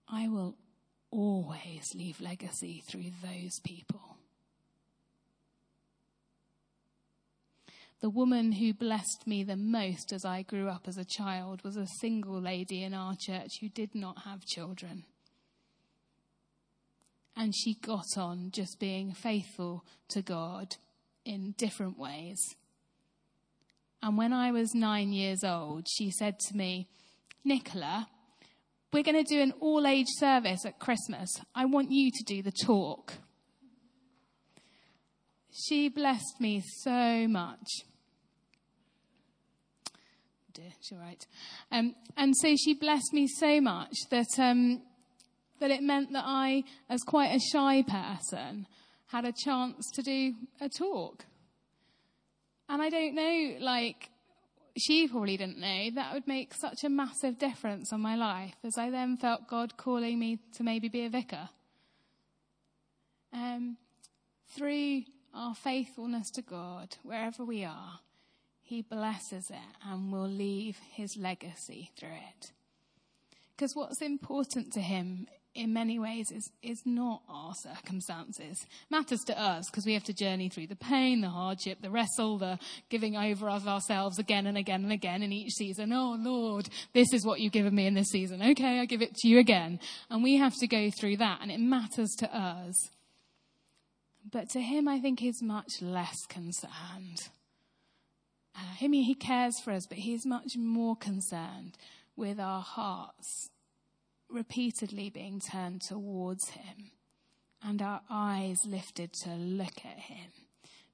I 0.08 0.28
will 0.28 0.56
always 1.12 1.94
leave 1.96 2.20
legacy 2.20 2.84
through 2.88 3.12
those 3.24 3.60
people. 3.63 4.18
The 8.02 8.10
woman 8.10 8.52
who 8.52 8.74
blessed 8.74 9.26
me 9.26 9.44
the 9.44 9.56
most 9.56 10.12
as 10.13 10.26
I 10.26 10.44
grew 10.44 10.68
up 10.68 10.88
as 10.88 10.98
a 10.98 11.06
child 11.06 11.63
was 11.63 11.76
a 11.76 11.88
single 11.88 12.39
lady 12.39 12.84
in 12.84 12.94
our 12.94 13.15
church 13.15 13.60
who 13.62 13.70
did 13.70 13.96
not 13.96 14.24
have 14.26 14.46
children. 14.46 15.06
And 17.36 17.56
she 17.56 17.74
got 17.74 18.18
on 18.18 18.52
just 18.52 18.80
being 18.80 19.13
faithful 19.13 19.86
to 20.10 20.22
God 20.22 20.76
in 21.26 21.56
different 21.58 21.98
ways. 21.98 22.39
And 24.02 24.18
when 24.18 24.34
I 24.34 24.52
was 24.52 24.76
nine 24.76 25.12
years 25.12 25.44
old, 25.44 25.88
she 25.89 26.12
said 26.12 26.39
to 26.41 26.56
me, 26.56 26.88
Nicola, 27.44 28.08
we're 28.96 29.04
going 29.04 29.22
to 29.22 29.30
do 29.30 29.42
an 29.42 29.52
all 29.60 29.86
age 29.86 30.08
service 30.08 30.66
at 30.66 30.80
Christmas. 30.80 31.30
I 31.54 31.66
want 31.66 31.92
you 31.92 32.12
to 32.12 32.24
do 32.24 32.42
the 32.42 32.54
talk. 32.54 33.16
She 35.52 35.90
blessed 35.90 36.40
me 36.40 36.64
so 36.82 37.28
much. 37.28 37.68
Dear, 40.54 40.72
she's 40.80 40.98
right. 40.98 41.28
Um, 41.74 41.94
and 42.16 42.34
so 42.38 42.56
she 42.56 42.74
blessed 42.74 43.12
me 43.12 43.28
so 43.28 43.60
much 43.60 43.92
that, 44.12 44.30
um, 44.40 44.82
that 45.60 45.72
it 45.72 45.82
meant 45.82 46.14
that 46.14 46.24
I, 46.26 46.64
as 46.90 47.02
quite 47.02 47.36
a 47.36 47.40
shy 47.52 47.84
person, 47.84 48.66
had 49.08 49.26
a 49.26 49.34
chance 49.44 49.92
to 49.96 50.04
do 50.04 50.36
a 50.62 50.70
talk. 50.70 51.26
And 52.70 52.82
I 52.82 52.90
don't 52.90 53.14
know, 53.14 53.58
like, 53.60 54.10
she 54.78 55.08
probably 55.08 55.38
didn't 55.38 55.60
know 55.60 55.90
that 55.92 56.14
would 56.14 56.28
make 56.28 56.54
such 56.54 56.84
a 56.84 56.90
massive 56.90 57.40
difference 57.40 57.94
on 57.94 58.02
my 58.02 58.16
life 58.16 58.56
as 58.64 58.78
I 58.78 58.90
then 58.90 59.18
felt 59.18 59.48
God 59.48 59.78
calling 59.78 60.20
me 60.20 60.40
to 60.56 60.64
maybe 60.64 60.90
be 60.90 61.06
a 61.06 61.10
vicar. 61.10 61.50
Um, 63.32 63.78
through 64.56 65.04
our 65.34 65.56
faithfulness 65.56 66.30
to 66.32 66.42
God, 66.42 66.96
wherever 67.04 67.44
we 67.44 67.64
are, 67.64 68.00
He 68.62 68.82
blesses 68.82 69.50
it 69.50 69.78
and 69.86 70.12
will 70.12 70.28
leave 70.28 70.78
His 70.92 71.16
legacy 71.18 71.92
through 71.98 72.10
it. 72.10 72.52
Because 73.56 73.76
what's 73.76 74.02
important 74.02 74.74
to 74.74 74.82
Him 74.82 75.28
in 75.56 75.72
many 75.72 75.98
ways 75.98 76.32
is, 76.32 76.52
is 76.62 76.82
not 76.86 77.22
our 77.30 77.54
circumstances. 77.56 78.65
Matters 78.91 79.22
to 79.28 79.39
us 79.39 79.63
because 79.70 79.86
we 79.86 79.94
have 79.94 80.04
to 80.04 80.13
journey 80.13 80.50
through 80.50 80.68
the 80.68 80.76
pain, 80.76 81.22
the 81.22 81.30
hardship, 81.30 81.82
the 81.82 81.89
wrestle, 81.89 82.38
the 82.38 82.60
giving 82.89 83.15
over 83.15 83.50
of 83.50 83.68
ourselves 83.68 84.20
again 84.20 84.46
and 84.46 84.58
again 84.58 84.84
and 84.84 84.91
again 84.91 85.24
in 85.24 85.32
each 85.32 85.54
season. 85.54 85.94
Oh 85.94 86.18
Lord, 86.20 86.68
this 86.94 87.13
is 87.13 87.26
what 87.26 87.39
you've 87.39 87.54
given 87.54 87.74
me 87.74 87.88
in 87.88 87.94
this 87.94 88.10
season. 88.10 88.41
Okay, 88.41 88.80
I 88.80 88.86
give 88.86 89.02
it 89.02 89.15
to 89.15 89.28
you 89.30 89.39
again. 89.39 89.80
And 90.10 90.22
we 90.22 90.36
have 90.38 90.54
to 90.60 90.68
go 90.68 90.91
through 91.00 91.18
that 91.18 91.39
and 91.41 91.52
it 91.52 91.60
matters 91.60 92.13
to 92.20 92.38
us. 92.38 92.89
But 94.30 94.50
to 94.50 94.62
him, 94.62 94.88
I 94.88 95.00
think 95.00 95.20
he's 95.20 95.41
much 95.41 95.82
less 95.82 96.18
concerned. 96.28 97.30
Uh, 98.56 98.88
mean, 98.88 99.04
he 99.04 99.15
cares 99.15 99.60
for 99.63 99.72
us, 99.72 99.86
but 99.88 100.00
he's 100.00 100.26
much 100.26 100.58
more 100.58 100.96
concerned 100.96 101.78
with 102.15 102.39
our 102.39 102.62
hearts 102.62 103.50
repeatedly 104.30 105.10
being 105.10 105.40
turned 105.40 105.82
towards 105.82 106.50
him 106.50 106.92
and 107.64 107.82
our 107.82 108.02
eyes 108.10 108.66
lifted 108.66 109.14
to 109.14 109.30
look 109.32 109.86
at 109.86 110.00
him 110.00 110.32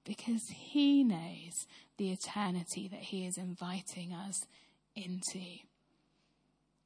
because 0.06 0.50
he 0.50 1.04
knows 1.04 1.68
the 1.98 2.12
eternity 2.12 2.88
that 2.88 3.00
he 3.00 3.26
is 3.26 3.38
inviting 3.38 4.14
us 4.14 4.46
into 4.96 5.40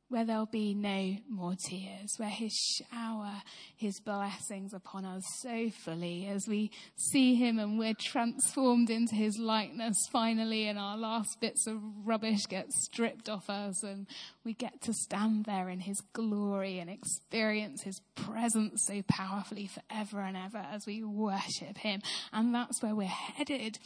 where 0.10 0.26
there'll 0.26 0.46
be 0.46 0.74
no 0.74 1.18
more 1.30 1.56
tears, 1.68 2.14
where 2.18 2.30
his 2.30 2.54
shower 2.54 3.42
his 3.76 4.00
blessings 4.00 4.74
upon 4.74 5.06
us 5.06 5.24
so 5.40 5.70
fully 5.70 6.28
as 6.28 6.48
we 6.48 6.72
see 6.96 7.36
him 7.36 7.60
and 7.60 7.78
we're 7.78 7.94
transformed 8.00 8.90
into 8.90 9.16
his 9.16 9.38
likeness 9.38 9.98
finally 10.12 10.68
and 10.68 10.80
our 10.80 10.98
last 10.98 11.40
bits 11.42 11.68
of 11.68 11.78
rubbish 12.06 12.46
get 12.48 12.72
stripped 12.72 13.28
off 13.30 13.50
us 13.50 13.84
and 13.84 14.08
we 14.44 14.54
get 14.54 14.82
to 14.82 14.94
stand 14.94 15.46
there 15.46 15.70
in 15.70 15.80
his 15.80 16.02
glory 16.14 16.80
and 16.80 16.90
experience 16.90 17.84
his 17.84 18.00
presence 18.16 18.86
so 18.86 19.02
powerfully 19.08 19.68
forever 19.68 20.22
and 20.22 20.38
ever 20.38 20.64
as 20.72 20.86
we 20.86 21.04
worship 21.04 21.78
him. 21.78 22.02
And 22.32 22.54
that's 22.54 22.82
where 22.82 22.96
we're 22.96 23.06
headed 23.06 23.78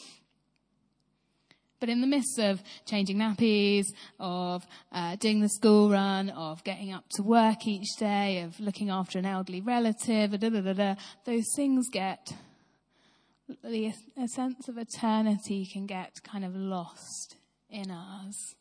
but 1.79 1.89
in 1.89 2.01
the 2.01 2.07
midst 2.07 2.39
of 2.39 2.61
changing 2.85 3.17
nappies, 3.17 3.85
of 4.19 4.65
uh, 4.91 5.15
doing 5.15 5.39
the 5.39 5.49
school 5.49 5.89
run, 5.89 6.29
of 6.29 6.63
getting 6.63 6.91
up 6.91 7.05
to 7.11 7.23
work 7.23 7.65
each 7.67 7.95
day, 7.97 8.41
of 8.41 8.59
looking 8.59 8.89
after 8.89 9.19
an 9.19 9.25
elderly 9.25 9.61
relative, 9.61 10.39
da, 10.39 10.49
da, 10.49 10.73
da, 10.73 10.95
those 11.25 11.45
things 11.55 11.87
get, 11.91 12.33
the, 13.63 13.93
a 14.17 14.27
sense 14.27 14.67
of 14.67 14.77
eternity 14.77 15.67
can 15.71 15.85
get 15.85 16.21
kind 16.23 16.45
of 16.45 16.55
lost 16.55 17.35
in 17.69 17.89
us. 17.91 18.55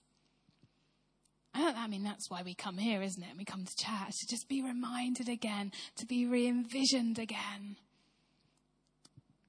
I 1.55 1.89
mean, 1.89 2.05
that's 2.05 2.31
why 2.31 2.43
we 2.43 2.55
come 2.55 2.79
here, 2.79 3.03
isn't 3.03 3.23
it? 3.23 3.31
We 3.37 3.45
come 3.45 3.64
to 3.64 3.85
church 3.85 4.12
to 4.21 4.27
just 4.29 4.49
be 4.49 4.62
reminded 4.62 5.29
again, 5.29 5.73
to 5.97 6.07
be 6.07 6.25
re 6.27 6.47
envisioned 6.47 7.19
again. 7.19 7.77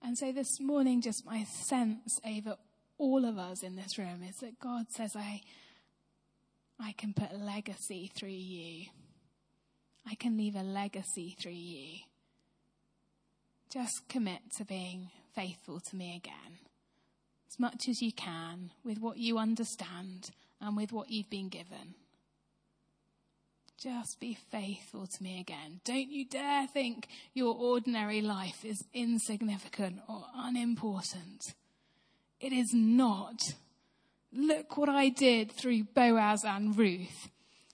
And 0.02 0.18
so 0.18 0.32
this 0.32 0.60
morning, 0.60 1.02
just 1.02 1.26
my 1.26 1.44
sense 1.44 2.20
over 2.26 2.56
all 3.00 3.26
of 3.26 3.40
us 3.40 3.64
in 3.64 3.76
this 3.76 3.98
room 3.98 4.22
is 4.28 4.36
that 4.42 4.60
God 4.60 4.86
says, 4.92 5.16
I, 5.16 5.42
I 6.80 6.92
can 6.98 7.14
put 7.14 7.34
legacy 7.40 8.12
through 8.14 8.30
you. 8.30 8.88
I 10.06 10.16
can 10.16 10.38
leave 10.38 10.56
a 10.56 10.64
legacy 10.64 11.36
through 11.40 11.52
you. 11.52 12.00
Just 13.72 14.08
commit 14.10 14.42
to 14.58 14.66
being 14.66 15.10
faithful 15.34 15.80
to 15.80 15.96
me 15.96 16.16
again. 16.16 16.60
As 17.48 17.60
much 17.60 17.88
as 17.88 18.02
you 18.02 18.12
can 18.12 18.72
with 18.84 19.00
what 19.00 19.18
you 19.18 19.38
understand 19.38 20.32
and 20.62 20.76
with 20.76 20.92
what 20.92 21.10
you've 21.10 21.30
been 21.30 21.50
given. 21.50 21.96
just 23.82 24.20
be 24.20 24.38
faithful 24.52 25.08
to 25.08 25.24
me 25.24 25.40
again. 25.40 25.80
Don't 25.86 26.10
you 26.10 26.26
dare 26.26 26.68
think 26.68 27.08
your 27.34 27.56
ordinary 27.56 28.20
life 28.22 28.66
is 28.66 28.84
insignificant 28.94 30.02
or 30.10 30.26
unimportant. 30.36 31.54
It 32.40 32.54
is 32.54 32.74
not. 32.74 33.42
Look 34.32 34.78
what 34.78 34.90
I 34.90 35.10
did 35.10 35.52
through 35.52 35.86
Boaz 35.96 36.44
and 36.44 36.78
Ruth. 36.78 37.30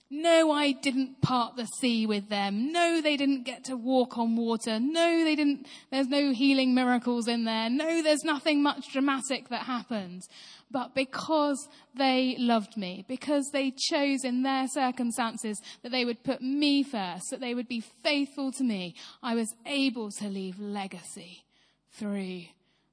No, 0.08 0.52
I 0.52 0.70
didn't 0.70 1.20
part 1.20 1.56
the 1.56 1.66
sea 1.66 2.06
with 2.06 2.28
them. 2.28 2.70
No, 2.70 3.00
they 3.00 3.16
didn't 3.16 3.42
get 3.42 3.64
to 3.64 3.76
walk 3.76 4.16
on 4.16 4.36
water. 4.36 4.78
No, 4.78 5.24
they 5.24 5.34
didn't, 5.34 5.66
there's 5.90 6.06
no 6.06 6.32
healing 6.32 6.74
miracles 6.74 7.26
in 7.26 7.44
there. 7.44 7.68
No, 7.68 8.02
there's 8.02 8.22
nothing 8.22 8.62
much 8.62 8.92
dramatic 8.92 9.48
that 9.48 9.62
happened. 9.62 10.22
But 10.70 10.94
because 10.94 11.68
they 11.96 12.36
loved 12.38 12.76
me, 12.76 13.04
because 13.08 13.50
they 13.52 13.72
chose 13.72 14.24
in 14.24 14.44
their 14.44 14.68
circumstances 14.68 15.60
that 15.82 15.90
they 15.90 16.04
would 16.04 16.22
put 16.22 16.40
me 16.40 16.84
first, 16.84 17.30
that 17.30 17.40
they 17.40 17.54
would 17.54 17.68
be 17.68 17.82
faithful 18.04 18.52
to 18.52 18.64
me, 18.64 18.94
I 19.24 19.34
was 19.34 19.54
able 19.66 20.10
to 20.12 20.28
leave 20.28 20.60
legacy 20.60 21.44
through 21.92 22.42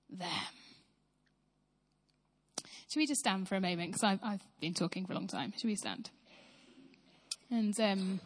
them. 0.10 0.30
Should 2.94 3.00
we 3.00 3.08
just 3.08 3.22
stand 3.22 3.48
for 3.48 3.56
a 3.56 3.60
moment? 3.60 3.90
Because 3.90 4.04
I've, 4.04 4.20
I've 4.22 4.44
been 4.62 4.76
talking 4.76 5.08
for 5.08 5.14
a 5.14 5.16
long 5.16 5.26
time. 5.26 5.52
Should 5.58 5.66
we 5.66 5.76
stand? 5.76 6.12
And 7.50 7.80
um, 7.80 8.20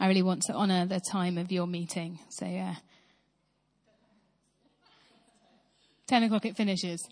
I 0.00 0.08
really 0.08 0.22
want 0.22 0.44
to 0.44 0.54
honour 0.54 0.86
the 0.86 1.00
time 1.00 1.36
of 1.36 1.52
your 1.52 1.66
meeting. 1.66 2.18
So, 2.30 2.46
uh, 2.46 2.76
10 6.06 6.22
o'clock 6.22 6.46
it 6.46 6.56
finishes. 6.56 7.06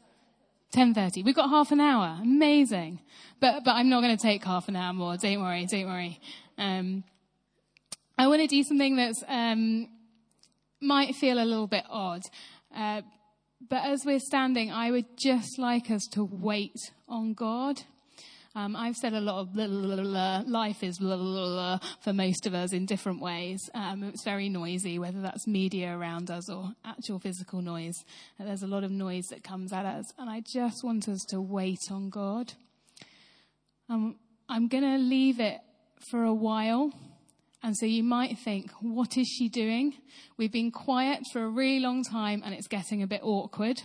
10.30. 0.74 1.26
We've 1.26 1.36
got 1.36 1.50
half 1.50 1.72
an 1.72 1.80
hour. 1.82 2.20
Amazing. 2.22 3.00
But, 3.38 3.64
but 3.64 3.72
I'm 3.72 3.90
not 3.90 4.00
going 4.00 4.16
to 4.16 4.22
take 4.22 4.42
half 4.44 4.68
an 4.68 4.76
hour 4.76 4.94
more. 4.94 5.18
Don't 5.18 5.42
worry, 5.42 5.66
don't 5.66 5.86
worry. 5.86 6.18
Um, 6.56 7.04
I 8.16 8.28
want 8.28 8.40
to 8.40 8.46
do 8.46 8.62
something 8.62 8.96
that's, 8.96 9.22
um, 9.28 9.90
might 10.80 11.14
feel 11.14 11.38
a 11.38 11.44
little 11.44 11.66
bit 11.66 11.84
odd. 11.88 12.22
Uh, 12.74 13.02
but 13.68 13.84
as 13.84 14.04
we're 14.04 14.20
standing, 14.20 14.70
I 14.70 14.90
would 14.90 15.16
just 15.16 15.58
like 15.58 15.90
us 15.90 16.06
to 16.12 16.24
wait 16.24 16.76
on 17.08 17.34
God. 17.34 17.82
Um, 18.54 18.74
I've 18.74 18.96
said 18.96 19.12
a 19.12 19.20
lot 19.20 19.40
of 19.40 19.52
blah, 19.52 19.66
blah, 19.66 19.96
blah, 19.96 20.42
life 20.46 20.82
is 20.82 20.98
for 20.98 22.12
most 22.12 22.46
of 22.46 22.54
us 22.54 22.72
in 22.72 22.86
different 22.86 23.20
ways. 23.20 23.60
Um, 23.74 24.02
it's 24.04 24.24
very 24.24 24.48
noisy, 24.48 24.98
whether 24.98 25.20
that's 25.20 25.46
media 25.46 25.96
around 25.96 26.30
us 26.30 26.48
or 26.50 26.72
actual 26.84 27.18
physical 27.18 27.62
noise. 27.62 28.04
There's 28.38 28.62
a 28.62 28.66
lot 28.66 28.84
of 28.84 28.90
noise 28.90 29.26
that 29.26 29.44
comes 29.44 29.72
at 29.72 29.84
us, 29.84 30.12
and 30.18 30.30
I 30.30 30.40
just 30.40 30.82
want 30.82 31.08
us 31.08 31.24
to 31.28 31.40
wait 31.40 31.90
on 31.90 32.10
God. 32.10 32.54
Um, 33.88 34.16
I'm 34.48 34.66
going 34.66 34.84
to 34.84 34.98
leave 34.98 35.40
it 35.40 35.60
for 36.10 36.24
a 36.24 36.34
while 36.34 36.92
and 37.62 37.76
so 37.76 37.86
you 37.86 38.04
might 38.04 38.38
think, 38.38 38.70
what 38.80 39.16
is 39.16 39.26
she 39.26 39.48
doing? 39.48 39.94
We've 40.36 40.52
been 40.52 40.70
quiet 40.70 41.20
for 41.32 41.42
a 41.42 41.48
really 41.48 41.80
long 41.80 42.04
time 42.04 42.42
and 42.44 42.54
it's 42.54 42.68
getting 42.68 43.02
a 43.02 43.06
bit 43.06 43.20
awkward. 43.22 43.82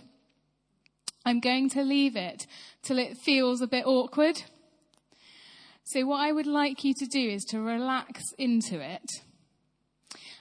I'm 1.26 1.40
going 1.40 1.70
to 1.70 1.82
leave 1.82 2.16
it 2.16 2.46
till 2.82 2.98
it 2.98 3.16
feels 3.16 3.60
a 3.60 3.66
bit 3.66 3.86
awkward. 3.86 4.42
So 5.84 6.06
what 6.06 6.20
I 6.20 6.32
would 6.32 6.46
like 6.46 6.84
you 6.84 6.94
to 6.98 7.06
do 7.06 7.28
is 7.28 7.44
to 7.50 7.60
relax 7.60 8.22
into 8.38 8.80
it. 8.80 9.10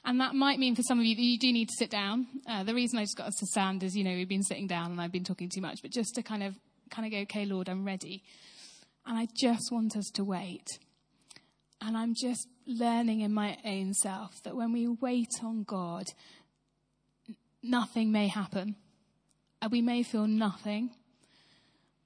And 0.06 0.20
that 0.20 0.36
might 0.36 0.60
mean 0.60 0.76
for 0.76 0.84
some 0.84 1.00
of 1.00 1.06
you 1.06 1.16
that 1.16 1.22
you 1.22 1.40
do 1.40 1.52
need 1.52 1.70
to 1.70 1.76
sit 1.78 1.90
down. 1.90 2.28
Uh, 2.48 2.64
the 2.64 2.76
reason 2.76 3.00
I 3.00 3.04
just 3.04 3.18
got 3.18 3.28
us 3.28 3.36
to 3.38 3.46
stand 3.48 3.84
is, 3.84 3.96
you 3.96 4.04
know, 4.04 4.12
we've 4.12 4.28
been 4.28 4.44
sitting 4.44 4.68
down 4.68 4.92
and 4.92 5.02
I've 5.02 5.12
been 5.12 5.24
talking 5.24 5.50
too 5.50 5.62
much, 5.62 5.82
but 5.82 5.92
just 5.92 6.16
to 6.16 6.24
kind 6.24 6.44
of, 6.44 6.56
kind 6.92 7.06
of 7.06 7.12
go, 7.12 7.20
okay, 7.20 7.46
Lord, 7.46 7.70
I'm 7.70 7.86
ready. 7.86 8.24
And 9.06 9.18
I 9.18 9.28
just 9.36 9.72
want 9.72 9.96
us 9.96 10.10
to 10.14 10.24
wait. 10.24 10.68
And 11.86 11.98
I'm 11.98 12.14
just 12.16 12.48
learning 12.66 13.22
in 13.22 13.34
my 13.34 13.58
own 13.66 13.94
self 13.94 14.42
that 14.44 14.56
when 14.56 14.72
we 14.72 14.88
wait 14.88 15.44
on 15.44 15.64
God, 15.64 16.06
nothing 17.62 18.12
may 18.12 18.28
happen. 18.28 18.76
Uh, 19.62 19.68
we 19.70 19.82
may 19.82 20.02
feel 20.04 20.26
nothing. 20.26 20.92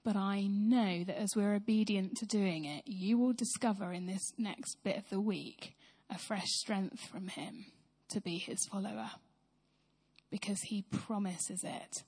But 0.04 0.16
I 0.16 0.48
know 0.50 1.04
that 1.04 1.20
as 1.20 1.36
we're 1.36 1.54
obedient 1.54 2.16
to 2.18 2.26
doing 2.26 2.66
it, 2.66 2.84
you 2.88 3.20
will 3.20 3.34
discover 3.34 3.92
in 3.92 4.08
this 4.08 4.34
next 4.38 4.78
bit 4.84 4.98
of 4.98 5.10
the 5.10 5.22
week 5.22 5.74
a 6.10 6.18
fresh 6.18 6.48
strength 6.48 7.02
from 7.02 7.28
Him 7.28 7.66
to 8.10 8.22
be 8.22 8.38
His 8.38 8.66
follower. 8.72 9.12
Because 10.32 10.62
He 10.62 10.86
promises 10.90 11.64
it. 11.64 12.04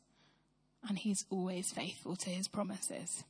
And 0.87 0.97
He's 0.97 1.23
always 1.29 1.71
faithful 1.71 2.15
to 2.15 2.29
His 2.31 2.47
promises. 2.47 3.23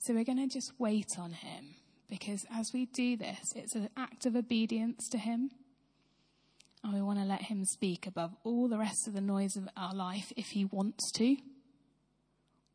So 0.00 0.14
we're 0.14 0.24
going 0.24 0.48
to 0.48 0.52
just 0.52 0.72
wait 0.78 1.18
on 1.18 1.32
Him 1.32 1.76
because 2.08 2.44
as 2.52 2.72
we 2.72 2.86
do 2.86 3.16
this, 3.16 3.52
it's 3.54 3.74
an 3.74 3.88
act 3.96 4.26
of 4.26 4.36
obedience 4.36 5.08
to 5.10 5.18
Him. 5.18 5.50
And 6.84 6.94
we 6.94 7.02
want 7.02 7.18
to 7.18 7.24
let 7.24 7.42
Him 7.42 7.64
speak 7.64 8.06
above 8.06 8.32
all 8.44 8.68
the 8.68 8.78
rest 8.78 9.08
of 9.08 9.14
the 9.14 9.20
noise 9.20 9.56
of 9.56 9.68
our 9.76 9.94
life 9.94 10.32
if 10.36 10.46
He 10.46 10.64
wants 10.64 11.10
to. 11.12 11.36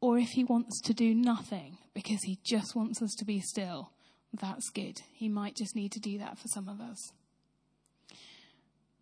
Or 0.02 0.18
if 0.18 0.30
He 0.30 0.44
wants 0.44 0.82
to 0.82 0.94
do 0.94 1.14
nothing 1.16 1.78
because 1.94 2.24
He 2.24 2.40
just 2.44 2.76
wants 2.76 3.02
us 3.02 3.14
to 3.20 3.26
be 3.26 3.40
still. 3.40 3.92
That's 4.34 4.70
good. 4.70 5.02
He 5.14 5.30
might 5.30 5.56
just 5.56 5.76
need 5.76 5.92
to 5.94 6.00
do 6.00 6.18
that 6.20 6.38
for 6.38 6.48
some 6.48 6.68
of 6.68 6.82
us. 6.82 7.12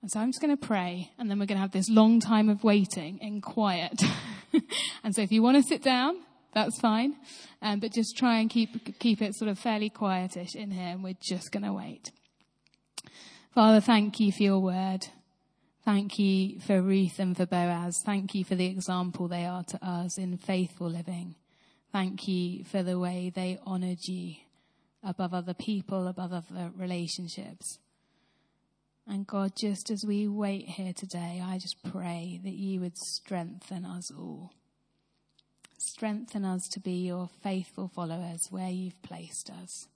And 0.02 0.10
so 0.10 0.20
I'm 0.20 0.30
just 0.30 0.42
going 0.42 0.56
to 0.56 0.68
pray, 0.68 1.12
and 1.18 1.30
then 1.30 1.40
we're 1.40 1.46
going 1.46 1.58
to 1.58 1.62
have 1.62 1.72
this 1.72 1.90
long 1.90 2.22
time 2.22 2.48
of 2.48 2.64
waiting 2.64 3.18
in 3.20 3.42
quiet. 3.42 4.02
and 5.04 5.14
so 5.14 5.22
if 5.22 5.32
you 5.32 5.42
want 5.42 5.58
to 5.58 5.64
sit 5.64 5.84
down, 5.84 6.16
that's 6.54 6.80
fine. 6.80 7.16
Um, 7.62 7.80
but 7.80 7.92
just 7.92 8.18
try 8.18 8.40
and 8.40 8.50
keep, 8.50 9.00
keep 9.00 9.22
it 9.22 9.36
sort 9.36 9.50
of 9.50 9.60
fairly 9.60 9.90
quietish 9.90 10.56
in 10.56 10.72
here, 10.72 10.90
and 10.90 11.04
we're 11.04 11.18
just 11.22 11.52
going 11.52 11.64
to 11.64 11.74
wait. 11.74 12.12
Father, 13.54 13.82
thank 13.82 14.20
you 14.20 14.32
for 14.32 14.44
your 14.44 14.60
word. 14.60 15.08
Thank 15.86 16.20
you 16.20 16.60
for 16.60 16.82
Ruth 16.82 17.20
and 17.20 17.36
for 17.36 17.46
Boaz. 17.46 18.02
Thank 18.06 18.36
you 18.36 18.44
for 18.44 18.56
the 18.56 18.68
example 18.68 19.28
they 19.28 19.46
are 19.46 19.64
to 19.64 19.86
us 19.86 20.18
in 20.18 20.38
faithful 20.38 20.90
living. 20.90 21.36
Thank 21.92 22.28
you 22.28 22.64
for 22.66 22.84
the 22.84 23.00
way 23.00 23.32
they 23.34 23.60
honored 23.66 24.08
you 24.08 24.36
above 25.04 25.34
other 25.34 25.54
people, 25.54 26.08
above 26.08 26.32
other 26.32 26.72
relationships. 26.78 27.80
And 29.08 29.26
God, 29.26 29.54
just 29.60 29.90
as 29.90 30.06
we 30.06 30.28
wait 30.28 30.68
here 30.68 30.94
today, 30.94 31.42
I 31.44 31.58
just 31.58 31.78
pray 31.92 32.40
that 32.44 32.54
you 32.54 32.80
would 32.82 32.98
strengthen 32.98 33.86
us 33.86 34.12
all. 34.12 34.52
Strengthen 35.80 36.44
us 36.44 36.68
to 36.68 36.80
be 36.80 37.06
your 37.08 37.30
faithful 37.42 37.88
followers 37.88 38.48
where 38.52 38.70
you've 38.70 39.02
placed 39.02 39.50
us. 39.50 39.88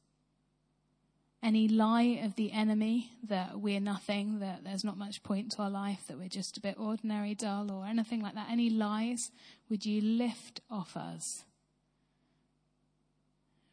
Any 1.43 1.67
lie 1.67 2.21
of 2.23 2.35
the 2.35 2.53
enemy 2.53 3.11
that 3.21 3.59
we're 3.59 3.81
nothing, 3.81 4.39
that 4.39 4.63
there's 4.63 4.85
not 4.85 4.97
much 4.97 5.23
point 5.23 5.51
to 5.51 5.61
our 5.61 5.69
life, 5.69 6.07
that 6.07 6.17
we're 6.17 6.29
just 6.29 6.55
a 6.55 6.61
bit 6.61 6.79
ordinary, 6.79 7.35
dull, 7.35 7.69
or 7.69 7.85
anything 7.85 8.21
like 8.21 8.33
that, 8.35 8.47
any 8.49 8.69
lies, 8.69 9.29
would 9.69 9.85
you 9.85 9.99
lift 9.99 10.61
off 10.71 10.95
us? 10.95 11.43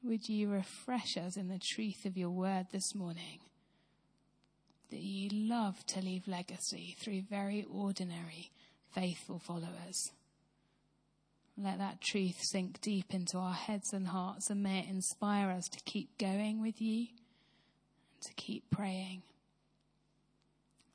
Would 0.03 0.29
you 0.29 0.51
refresh 0.51 1.17
us 1.17 1.37
in 1.37 1.49
the 1.49 1.61
truth 1.61 2.05
of 2.05 2.17
your 2.17 2.31
word 2.31 2.67
this 2.73 2.93
morning? 2.93 3.39
That 4.91 4.99
you 4.99 5.29
love 5.31 5.87
to 5.87 6.03
leave 6.03 6.27
legacy 6.27 6.97
through 6.99 7.23
very 7.31 7.65
ordinary, 7.73 8.51
faithful 8.93 9.39
followers. 9.39 10.11
Let 11.57 11.79
that 11.79 12.01
truth 12.01 12.43
sink 12.43 12.81
deep 12.81 13.13
into 13.13 13.39
our 13.39 13.53
heads 13.53 13.93
and 13.93 14.09
hearts 14.09 14.51
and 14.51 14.63
may 14.63 14.81
it 14.81 14.89
inspire 14.89 15.51
us 15.51 15.69
to 15.69 15.81
keep 15.85 16.17
going 16.19 16.61
with 16.61 16.81
you 16.81 17.09
and 18.13 18.23
to 18.23 18.33
keep 18.35 18.71
praying. 18.71 19.23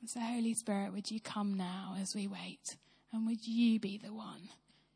So, 0.06 0.20
Holy 0.20 0.54
Spirit, 0.54 0.92
would 0.92 1.10
you 1.10 1.20
come 1.20 1.54
now 1.54 1.96
as 2.00 2.14
we 2.14 2.28
wait? 2.28 2.76
And 3.12 3.26
would 3.26 3.46
you 3.46 3.80
be 3.80 3.98
the 3.98 4.12
one 4.12 4.50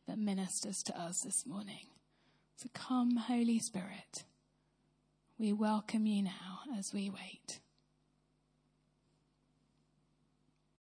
that 0.07 0.19
ministers 0.19 0.83
to 0.85 0.97
us 0.97 1.23
this 1.23 1.45
morning? 1.45 1.87
So, 2.57 2.69
come, 2.73 3.17
Holy 3.17 3.59
Spirit. 3.59 4.25
We 5.37 5.53
welcome 5.53 6.07
you 6.07 6.23
now 6.23 6.61
as 6.79 6.93
we 6.93 7.11
wait. 7.11 7.61